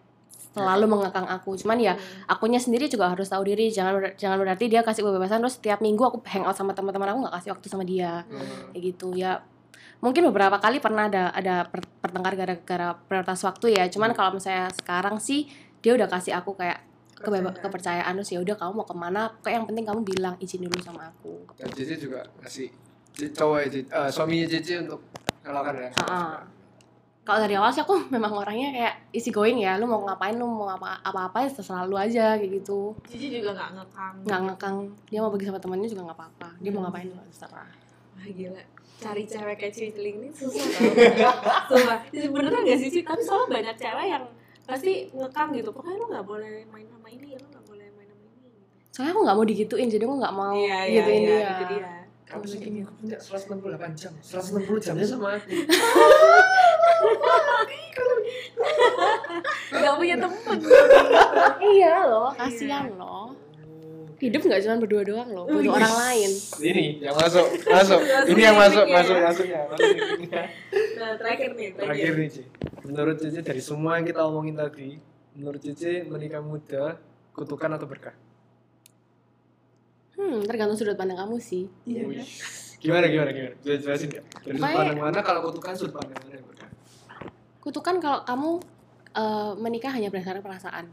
selalu 0.51 0.85
mengekang 0.87 1.25
aku. 1.25 1.55
Cuman 1.55 1.75
ya 1.77 1.93
Hmm. 1.93 2.01
akunya 2.29 2.57
sendiri 2.57 2.85
juga 2.85 3.09
harus 3.09 3.27
tahu 3.27 3.43
diri. 3.43 3.67
Jangan 3.67 3.91
ber- 3.93 4.15
jangan 4.15 4.37
berarti 4.37 4.65
dia 4.65 4.81
kasih 4.81 5.03
kebebasan 5.03 5.39
terus 5.39 5.55
setiap 5.55 5.79
minggu 5.79 5.99
aku 6.01 6.23
hangout 6.23 6.53
sama 6.53 6.71
teman-teman 6.71 7.09
aku 7.09 7.19
nggak 7.21 7.35
kasih 7.35 7.49
waktu 7.51 7.67
sama 7.67 7.83
dia. 7.83 8.23
Hmm. 8.23 8.71
Kayak 8.71 8.81
gitu 8.85 9.11
ya. 9.13 9.43
Mungkin 9.97 10.21
beberapa 10.25 10.55
kali 10.57 10.77
pernah 10.77 11.07
ada 11.07 11.31
ada 11.31 11.65
per- 11.65 11.87
pertengkar 11.99 12.35
gara-gara 12.35 12.87
prioritas 13.01 13.41
waktu 13.41 13.73
ya. 13.73 13.83
Cuman 13.87 14.11
kalau 14.11 14.31
misalnya 14.33 14.69
sekarang 14.71 15.17
sih 15.17 15.47
dia 15.79 15.91
udah 15.91 16.07
kasih 16.07 16.35
aku 16.35 16.53
kayak 16.53 16.83
Kepercayaan. 17.15 17.57
kepercayaan 17.57 18.13
terus 18.13 18.29
ya 18.29 18.39
udah 18.39 18.53
kamu 18.53 18.71
mau 18.75 18.83
ke 18.83 18.93
mana 18.93 19.21
kayak 19.39 19.55
yang 19.55 19.65
penting 19.65 19.83
kamu 19.83 20.01
bilang 20.03 20.35
izin 20.37 20.61
dulu 20.61 20.77
sama 20.77 21.07
aku 21.07 21.47
Dan 21.55 21.71
Cici 21.71 21.95
juga 21.97 22.21
ngasih 22.37 22.67
Cici- 22.67 22.84
cowok 23.15 23.57
ya, 23.57 23.67
Cici- 23.69 23.89
eh, 23.89 24.09
suaminya 24.09 24.47
Cici 24.47 24.73
untuk 24.77 24.99
nyalakan 25.41 25.73
ya. 25.77 25.89
Heeh. 25.95 26.33
kalau 27.25 27.41
dari 27.41 27.57
awal 27.57 27.69
sih 27.69 27.81
aku 27.81 27.97
memang 28.13 28.29
orangnya 28.31 28.69
kayak 28.69 28.93
easy 29.09 29.29
going 29.29 29.57
ya 29.57 29.75
lu 29.75 29.85
mau 29.85 29.97
ngapain 29.99 30.35
lu 30.35 30.45
mau 30.45 30.69
apa 30.69 31.01
apa 31.01 31.25
apa 31.25 31.37
ya 31.41 31.49
terserah 31.49 31.83
lu 31.83 31.95
aja 31.95 32.35
kayak 32.35 32.51
gitu. 32.55 32.93
Cici 33.03 33.33
juga 33.33 33.51
nggak 33.51 33.69
ngekang. 33.73 34.13
nggak 34.21 34.39
ngekang. 34.45 34.75
Dia 35.07 35.19
mau 35.19 35.29
pergi 35.29 35.45
sama 35.45 35.57
temennya 35.57 35.87
juga 35.87 36.01
nggak 36.05 36.17
apa-apa. 36.17 36.49
Dia 36.59 36.69
mau 36.69 36.81
ngapain 36.83 37.07
juga 37.07 37.23
terserah. 37.25 37.69
Wah 38.13 38.27
gila, 38.27 38.61
cari 38.95 39.23
cewek 39.25 39.55
kayak 39.57 39.73
Cici 39.73 39.89
ini 39.97 40.27
susah 40.29 40.65
tau. 40.69 41.67
Sumpah, 41.73 41.97
Ini 42.07 42.25
beneran 42.29 42.61
gak 42.61 42.77
sih? 42.79 43.01
Tapi 43.01 43.21
soalnya 43.21 43.47
banyak 43.49 43.75
cewek 43.75 44.05
yang 44.07 44.23
pasti 44.63 44.91
ngekang 45.09 45.49
gitu. 45.51 45.69
Pokoknya 45.69 45.97
lu 45.97 46.05
gak 46.07 46.25
boleh 46.25 46.61
main 46.69 46.85
sama 46.85 47.07
ini, 47.09 47.33
lu 47.33 47.47
gak 47.49 47.65
boleh 47.65 47.89
main 47.91 48.07
sama 48.07 48.21
ini 48.29 48.49
soalnya 48.93 49.11
aku 49.11 49.21
nggak 49.25 49.35
mau 49.35 49.43
digituin 49.43 49.89
jadi 49.89 50.03
aku 50.05 50.15
nggak 50.15 50.31
mau 50.33 50.55
Iya, 50.55 50.79
iya, 50.87 50.95
gituin 50.95 51.19
iya, 51.19 51.27
dia. 51.27 51.49
itu 51.51 51.63
dia 51.67 51.87
Kamu 52.25 52.45
segini 52.49 52.81
aku 52.81 52.93
punya 52.99 53.17
168 53.21 54.01
jam. 54.01 54.13
160 54.19 54.85
jamnya 54.85 55.05
sama 55.05 55.37
aku. 55.37 55.49
Gak 59.75 59.95
punya 60.01 60.15
temen 60.17 60.57
iya 61.61 61.95
loh 62.07 62.29
kasihan 62.33 62.89
loh 62.95 63.33
hidup 64.15 64.41
nggak 64.47 64.61
cuma 64.63 64.75
berdua 64.79 65.03
doang 65.03 65.29
loh 65.29 65.45
butuh 65.45 65.75
orang 65.75 65.95
lain 66.07 66.31
Ini 66.63 66.85
yang 67.03 67.15
masuk, 67.19 67.45
masuk. 67.67 67.99
Ini 68.31 68.41
yang 68.41 68.57
masuk, 68.57 68.85
masuk, 68.87 69.17
masuknya. 69.19 69.61
Masuk 69.67 69.87
ini. 69.91 70.27
Nah 70.95 71.09
terakhir 71.19 71.49
nih, 71.53 71.69
Terakhir 71.75 71.83
terakhir 71.83 72.11
nih, 72.15 72.27
Ci. 72.31 72.43
Menurut 72.87 73.15
Cici 73.19 73.39
dari 73.43 73.61
semua 73.61 73.99
yang 73.99 74.07
kita 74.07 74.23
omongin 74.23 74.55
tadi, 74.55 74.95
menurut 75.35 75.59
Cici 75.59 76.07
menikah 76.07 76.39
muda 76.39 76.95
kutukan 77.35 77.75
atau 77.75 77.85
berkah? 77.85 78.15
Hmm 80.15 80.47
tergantung 80.47 80.77
sudut 80.79 80.95
pandang 80.95 81.19
kamu 81.19 81.35
sih. 81.39 81.67
Wih. 81.87 82.23
Gimana 82.79 83.07
gimana 83.09 83.29
gimana? 83.33 83.55
Bisa 83.59 83.75
jelasin 83.81 84.07
nggak? 84.11 84.23
Dari 84.43 84.57
sudut 84.57 84.75
pandang 84.75 84.99
mana? 84.99 85.19
Kalau 85.23 85.39
kutukan 85.47 85.73
sudut 85.75 85.93
pandang 85.95 86.19
mana 86.19 86.45
kutukan 87.65 87.97
kalau 87.97 88.21
kamu 88.21 88.49
eh, 89.17 89.51
menikah 89.57 89.91
hanya 89.91 90.13
berdasarkan 90.13 90.45
perasaan. 90.45 90.87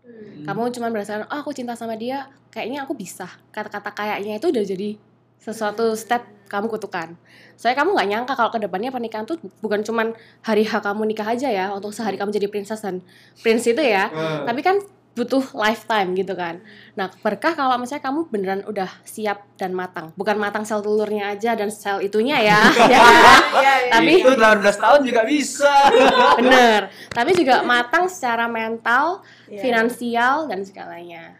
Hmm. 0.00 0.48
kamu 0.48 0.72
cuma 0.72 0.88
berdasarkan 0.88 1.28
oh 1.28 1.38
aku 1.44 1.52
cinta 1.52 1.76
sama 1.76 1.92
dia 1.92 2.32
kayaknya 2.48 2.88
aku 2.88 2.96
bisa. 2.96 3.28
Kata-kata 3.52 3.92
kayaknya 3.92 4.40
itu 4.40 4.48
udah 4.48 4.64
jadi 4.64 4.96
sesuatu 5.36 5.92
step 5.92 6.24
kamu 6.48 6.72
kutukan. 6.72 7.20
Soalnya 7.60 7.84
kamu 7.84 7.90
nggak 7.94 8.08
nyangka 8.08 8.32
kalau 8.32 8.50
ke 8.50 8.58
depannya 8.64 8.88
pernikahan 8.88 9.28
tuh 9.28 9.36
bukan 9.60 9.84
cuman 9.84 10.16
hari 10.40 10.64
H 10.64 10.80
kamu 10.80 11.04
nikah 11.04 11.28
aja 11.36 11.52
ya 11.52 11.68
untuk 11.76 11.92
sehari 11.92 12.16
kamu 12.16 12.32
jadi 12.32 12.48
princess 12.48 12.80
dan 12.80 13.04
prince 13.44 13.68
itu 13.68 13.84
ya. 13.84 14.08
Hmm. 14.08 14.48
tapi 14.48 14.64
kan 14.64 14.80
butuh 15.10 15.42
lifetime 15.52 16.14
gitu 16.14 16.32
kan 16.32 16.62
nah 16.94 17.10
berkah 17.20 17.52
kalau 17.52 17.76
misalnya 17.76 18.02
kamu 18.02 18.20
beneran 18.26 18.62
udah 18.64 18.88
siap 19.02 19.42
dan 19.54 19.70
matang 19.70 20.14
bukan 20.14 20.34
matang 20.34 20.62
sel 20.62 20.80
telurnya 20.80 21.30
aja 21.30 21.52
dan 21.52 21.68
sel 21.68 21.98
itunya 21.98 22.40
ya 22.40 22.58
ya? 22.78 22.88
Iya, 22.88 23.04
iya. 23.52 23.92
Tapi- 23.92 24.16
itu 24.18 24.32
18 24.32 24.64
tahun 24.76 25.00
juga 25.02 25.22
bisa. 25.24 25.74
bener 26.38 26.80
tapi 27.08 27.30
juga 27.32 27.60
matang 27.62 28.06
secara 28.06 28.46
mental 28.46 29.20
Iya. 29.44 29.60
finansial 29.60 30.46
dan 30.46 30.62
segalanya 30.62 31.34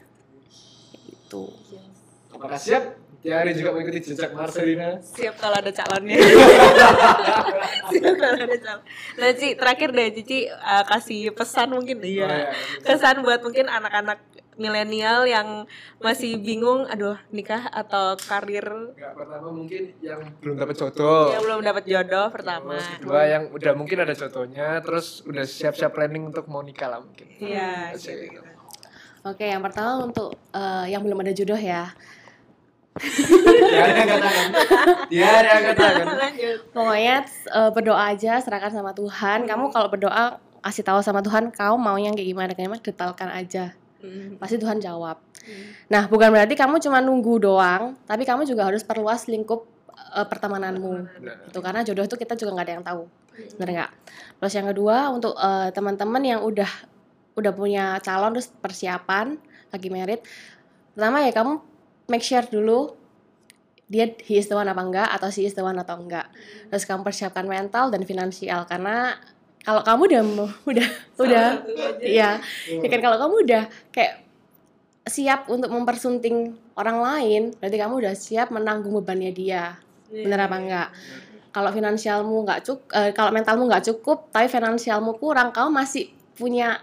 gitu 1.07 1.49
Apakah 2.31 2.57
siap? 2.57 3.00
Tiari 3.21 3.53
juga 3.53 3.71
mengikuti 3.71 4.01
jejak 4.03 4.33
Marcelina. 4.33 4.97
Siap 4.99 5.37
kalau 5.37 5.53
ada 5.55 5.69
calonnya 5.71 6.17
Siap 7.91 8.15
kalau 8.17 8.39
ada 8.39 8.57
calon 8.57 8.83
Nah 9.17 9.31
Ci, 9.35 9.49
terakhir 9.55 9.89
deh 9.91 10.09
Cici 10.11 10.39
uh, 10.49 10.85
kasih 10.85 11.29
pesan 11.31 11.69
mungkin 11.71 12.01
Oh, 12.01 12.07
Iya 12.07 12.27
iya. 12.27 12.49
kesan 12.83 13.21
buat 13.21 13.41
mungkin 13.41 13.67
anak-anak 13.67 14.25
milenial 14.57 15.25
yang 15.25 15.65
masih 15.99 16.37
bingung 16.37 16.85
aduh 16.85 17.17
nikah 17.31 17.65
atau 17.67 18.13
karir 18.19 18.65
Enggak, 18.93 19.13
pertama 19.15 19.49
mungkin 19.51 19.83
yang 20.01 20.21
belum 20.37 20.57
dapat 20.59 20.77
jodoh. 20.77 21.29
yang 21.31 21.43
belum 21.43 21.61
dapat 21.63 21.85
jodoh 21.87 22.29
pertama 22.29 22.77
Terus 22.77 22.89
kedua 22.99 23.21
yang 23.27 23.43
udah 23.49 23.73
mungkin 23.75 23.99
ada 23.99 24.13
jodohnya, 24.13 24.81
terus 24.81 25.25
udah 25.25 25.45
siap-siap 25.45 25.93
planning 25.93 26.25
untuk 26.27 26.45
mau 26.47 26.61
nikah 26.61 26.89
lah 26.89 27.01
mungkin. 27.01 27.25
iya 27.37 27.93
gitu. 27.95 28.41
Oke, 29.23 29.45
yang 29.45 29.61
pertama 29.61 30.01
untuk 30.03 30.33
eh, 30.51 30.87
yang 30.89 31.01
belum 31.01 31.21
ada 31.21 31.33
jodoh 31.33 31.57
ya. 31.57 31.93
Ya 33.71 33.83
ada 33.87 33.95
angkat 34.05 34.21
tangan. 34.21 34.49
Ya 35.09 35.29
ada 35.41 35.51
angkat 35.57 35.77
tangan. 35.77 36.07
lanjut 36.19 36.59
Pokoknya 36.75 37.17
eh, 37.29 37.71
berdoa 37.73 38.03
aja, 38.13 38.33
serahkan 38.43 38.73
sama 38.73 38.93
Tuhan. 38.93 39.49
Kamu 39.49 39.73
kalau 39.73 39.89
berdoa 39.89 40.37
kasih 40.61 40.85
tahu 40.85 41.01
sama 41.01 41.25
Tuhan, 41.25 41.49
kamu 41.49 41.77
mau 41.81 41.97
yang 41.97 42.13
kayak 42.13 42.29
gimana, 42.29 42.51
kayak 42.53 42.69
gimana, 42.69 42.83
detailkan 42.85 43.29
aja. 43.33 43.65
Hmm. 44.01 44.37
Pasti 44.37 44.57
Tuhan 44.61 44.81
jawab. 44.81 45.17
Hmm. 45.45 45.65
Nah, 45.89 46.09
bukan 46.09 46.29
berarti 46.33 46.55
kamu 46.57 46.81
cuma 46.85 47.01
nunggu 47.01 47.41
doang, 47.41 47.97
tapi 48.05 48.29
kamu 48.29 48.45
juga 48.45 48.69
harus 48.69 48.85
perluas 48.85 49.25
lingkup 49.29 49.65
eh, 50.17 50.27
pertemananmu. 50.29 50.93
Nah, 51.25 51.37
Itu 51.49 51.61
karena 51.65 51.81
jodoh 51.85 52.05
itu 52.05 52.17
kita 52.17 52.37
juga 52.37 52.61
nggak 52.61 52.67
ada 52.69 52.75
yang 52.77 52.85
tahu. 52.85 53.03
Bener 53.57 53.69
nggak? 53.81 53.91
Terus 54.41 54.53
yang 54.57 54.69
kedua 54.69 54.97
untuk 55.13 55.33
eh, 55.37 55.69
teman-teman 55.73 56.23
yang 56.25 56.41
udah 56.45 56.69
udah 57.39 57.53
punya 57.57 57.97
calon 58.05 58.37
terus 58.37 58.53
persiapan 58.53 59.39
lagi 59.71 59.89
merit, 59.89 60.21
pertama 60.93 61.23
ya 61.23 61.31
kamu 61.31 61.70
make 62.11 62.27
sure 62.27 62.43
dulu 62.43 62.99
dia 63.91 64.07
he 64.23 64.39
is 64.39 64.47
the 64.47 64.55
one 64.55 64.67
apa 64.71 64.83
enggak 64.83 65.09
atau 65.11 65.31
she 65.35 65.47
is 65.47 65.55
the 65.55 65.63
one 65.63 65.79
atau 65.79 65.99
enggak. 65.99 66.27
Terus 66.71 66.87
kamu 66.87 67.03
persiapkan 67.07 67.47
mental 67.47 67.91
dan 67.91 68.03
finansial 68.07 68.67
karena 68.67 69.19
kalau 69.63 69.83
kamu 69.83 70.03
udah 70.11 70.23
udah 70.71 70.89
udah 71.19 71.47
Salah 71.63 71.91
aja. 71.99 72.03
iya. 72.03 72.31
Ya 72.71 72.89
kan 72.91 73.01
kalau 73.03 73.19
kamu 73.19 73.35
udah 73.47 73.63
kayak 73.91 74.23
siap 75.11 75.51
untuk 75.51 75.75
mempersunting 75.75 76.55
orang 76.79 77.03
lain 77.03 77.43
berarti 77.59 77.77
kamu 77.83 77.95
udah 77.99 78.15
siap 78.15 78.55
menanggung 78.55 78.95
bebannya 78.95 79.35
dia. 79.35 79.79
Bener 80.07 80.39
apa 80.39 80.57
enggak? 80.59 80.89
Kalau 81.51 81.71
finansialmu 81.75 82.47
nggak 82.47 82.61
cukup 82.63 82.87
kalau 83.11 83.31
mentalmu 83.35 83.67
nggak 83.67 83.91
cukup 83.91 84.31
tapi 84.31 84.47
finansialmu 84.47 85.19
kurang 85.19 85.51
kamu 85.51 85.83
masih 85.83 86.15
punya 86.39 86.79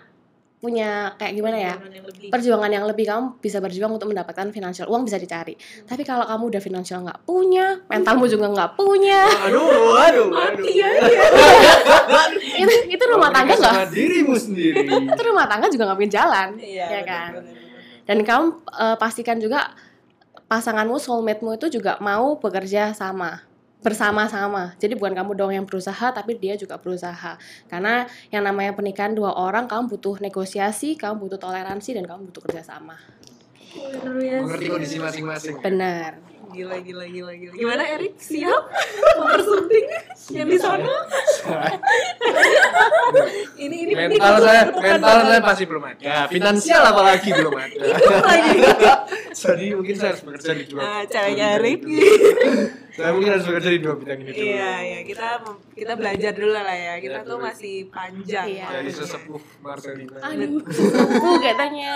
punya 0.67 1.15
kayak 1.15 1.33
gimana 1.33 1.55
ya 1.55 1.73
Perjuangan 1.79 1.95
yang 1.95 2.03
lebih. 2.03 2.27
perjuangan 2.27 2.71
yang 2.75 2.85
lebih 2.85 3.05
kamu 3.07 3.25
bisa 3.39 3.57
berjuang 3.57 3.91
untuk 3.95 4.07
mendapatkan 4.11 4.51
finansial 4.51 4.91
uang 4.91 5.07
bisa 5.07 5.15
dicari. 5.15 5.55
Tapi 5.87 6.03
kalau 6.03 6.27
kamu 6.27 6.43
udah 6.51 6.61
finansial 6.61 6.99
nggak 7.01 7.23
punya 7.23 7.79
mentalmu 7.87 8.27
juga 8.27 8.51
nggak 8.51 8.71
punya. 8.75 9.23
Aduh, 9.47 9.63
aduh, 9.95 9.95
aduh. 9.95 10.27
mati 10.27 10.83
aja. 10.83 10.99
Itu 12.57 12.73
itu 12.89 13.03
rumah 13.07 13.29
tangga 13.31 13.53
nggak? 13.53 13.73
sama 13.73 13.87
dirimu 13.87 14.35
sendiri. 14.35 14.83
itu 15.13 15.21
rumah 15.23 15.45
tangga 15.47 15.67
juga 15.69 15.87
nggak 15.87 15.97
punya 15.97 16.13
jalan 16.13 16.47
iya 16.59 16.85
ya 16.89 17.01
kan? 17.05 17.31
dan 18.03 18.17
kamu 18.23 18.45
eh, 18.73 18.95
pastikan 18.97 19.37
juga 19.37 19.71
pasanganmu 20.47 20.97
soulmate-mu 20.97 21.55
itu 21.55 21.67
juga 21.69 21.99
mau 21.99 22.35
bekerja 22.35 22.91
sama 22.91 23.43
bersama-sama 23.77 24.73
jadi 24.81 24.97
bukan 24.97 25.13
kamu 25.13 25.31
doang 25.37 25.53
yang 25.53 25.67
berusaha 25.69 26.09
tapi 26.09 26.33
dia 26.35 26.57
juga 26.57 26.81
berusaha 26.81 27.37
karena 27.69 28.09
yang 28.33 28.41
namanya 28.41 28.73
pernikahan 28.73 29.13
dua 29.13 29.37
orang 29.37 29.69
kamu 29.69 29.87
butuh 29.93 30.17
negosiasi 30.17 30.97
kamu 30.97 31.29
butuh 31.29 31.39
toleransi 31.39 31.93
dan 31.93 32.03
kamu 32.09 32.29
butuh 32.33 32.41
kerjasama. 32.41 32.97
Mengerti 33.77 34.73
kondisi 34.73 34.97
masing-masing. 34.97 35.61
benar 35.61 36.17
Gila, 36.47 36.79
gila, 36.79 37.05
gila, 37.11 37.31
gila. 37.35 37.53
Gimana 37.59 37.83
Erik? 37.83 38.15
Siap? 38.23 38.63
Mempersunting 39.19 39.87
yang 40.31 40.47
di 40.47 40.55
sana? 40.55 40.87
ini, 43.63 43.75
ini 43.83 43.93
mental 43.93 44.39
saya 44.39 44.71
mental 44.71 45.17
saya 45.27 45.41
pasti 45.43 45.63
belum 45.67 45.83
ada 45.83 46.31
finansial 46.31 46.83
apalagi 46.87 47.29
belum 47.35 47.51
ada 47.51 47.75
lagi. 48.23 48.59
jadi 49.43 49.65
mungkin 49.75 49.95
saya 49.99 50.15
harus 50.15 50.23
bekerja 50.23 50.51
di 50.55 50.65
dua 50.71 50.79
Nah, 50.79 51.01
caranya 51.11 51.45
Erik. 51.59 51.83
saya 52.97 53.13
mungkin 53.13 53.29
harus 53.29 53.45
bekerja 53.45 53.69
di 53.69 53.79
dua 53.79 53.93
bidang 53.93 54.19
ini 54.25 54.31
dulu 54.33 54.41
Iya, 54.41 54.73
iya. 54.81 54.99
Kita 55.05 55.27
kita 55.77 55.93
belajar 55.93 56.31
dulu 56.33 56.49
lah 56.49 56.65
ya. 56.73 56.93
Kita 56.97 57.21
tuh 57.21 57.37
masih 57.37 57.75
panjang. 57.93 58.45
Iya. 58.49 58.65
dari 58.73 58.89
sesepuh 58.89 59.41
Marcelina 59.61 60.17
aduh 60.17 60.61
sepupu 60.65 61.31
katanya 61.37 61.93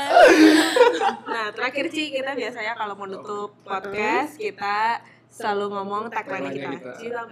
Nah, 1.25 1.47
terakhir 1.57 1.85
Ci, 1.89 2.13
kita 2.13 2.37
biasanya 2.37 2.77
kalau 2.77 2.93
menutup 2.93 3.49
podcast, 3.65 4.37
kita 4.37 5.01
selalu 5.31 5.73
ngomong 5.73 6.03
tagline 6.13 6.53
kita. 6.53 6.69
Kita. 6.77 6.91
Ci, 7.01 7.07
tau? 7.09 7.25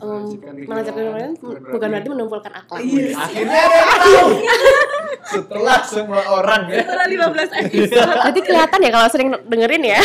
Um, 0.00 0.32
menancapkan 0.64 1.04
pikiran 1.12 1.32
bukan 1.44 1.88
berarti 1.92 2.08
menumpulkan 2.08 2.52
akhlak. 2.56 2.80
Iya. 2.80 3.14
Akhirnya 3.20 3.60
ada 3.60 3.76
yang 3.76 4.00
tahu. 4.00 4.30
Setelah 5.22 5.78
semua 5.82 6.22
orang 6.30 6.62
ya. 6.66 6.82
Setelah 6.82 7.06
15 7.06 7.60
episode. 7.60 8.10
Jadi 8.26 8.40
kelihatan 8.40 8.78
ya 8.80 8.90
kalau 8.90 9.08
sering 9.08 9.28
dengerin 9.44 9.82
ya. 9.84 10.00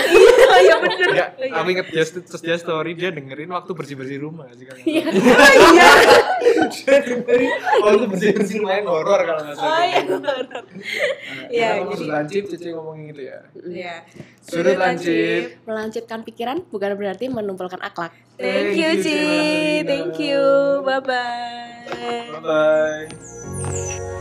Oh 0.46 0.60
iya 0.60 0.76
bener. 0.78 1.08
Enggak, 1.10 1.30
aku 1.52 1.68
inget 1.70 1.88
terus 2.26 2.42
dia 2.42 2.56
story 2.56 2.92
dia 2.94 3.10
dengerin 3.10 3.50
waktu 3.50 3.72
bersih-bersih 3.72 4.20
rumah 4.20 4.48
sih 4.52 4.66
kan. 4.66 4.76
Iya. 4.80 5.06
Iya. 5.56 5.90
dia 6.68 6.98
dengerin 7.08 7.52
waktu 7.82 8.06
bersih-bersih 8.08 8.56
rumah 8.60 8.76
yang 8.76 8.88
horor 8.88 9.20
kalau 9.22 9.42
nggak 9.42 9.56
salah. 9.56 9.70
Oh 9.70 9.84
iya. 9.84 10.00
Iya, 10.02 10.10
Iya, 11.46 11.70
jadi- 11.78 11.90
jadi 11.96 12.06
lancip 12.08 12.44
Cici 12.48 12.68
ngomongin 12.72 13.04
gitu 13.12 13.22
ya. 13.26 13.40
Iya. 13.58 13.96
Sudut 14.42 14.76
lancip. 14.76 15.42
Melancipkan 15.64 16.20
pikiran 16.22 16.58
bukan 16.66 16.92
berarti 16.94 17.26
menumpulkan 17.28 17.80
akhlak. 17.80 18.14
Thank 18.36 18.76
you, 18.76 18.92
Ci. 19.00 19.18
Thank 19.84 20.20
you. 20.20 20.44
Bye 20.82 21.00
bye. 21.00 22.28
Bye 22.30 22.42
bye. 22.42 24.15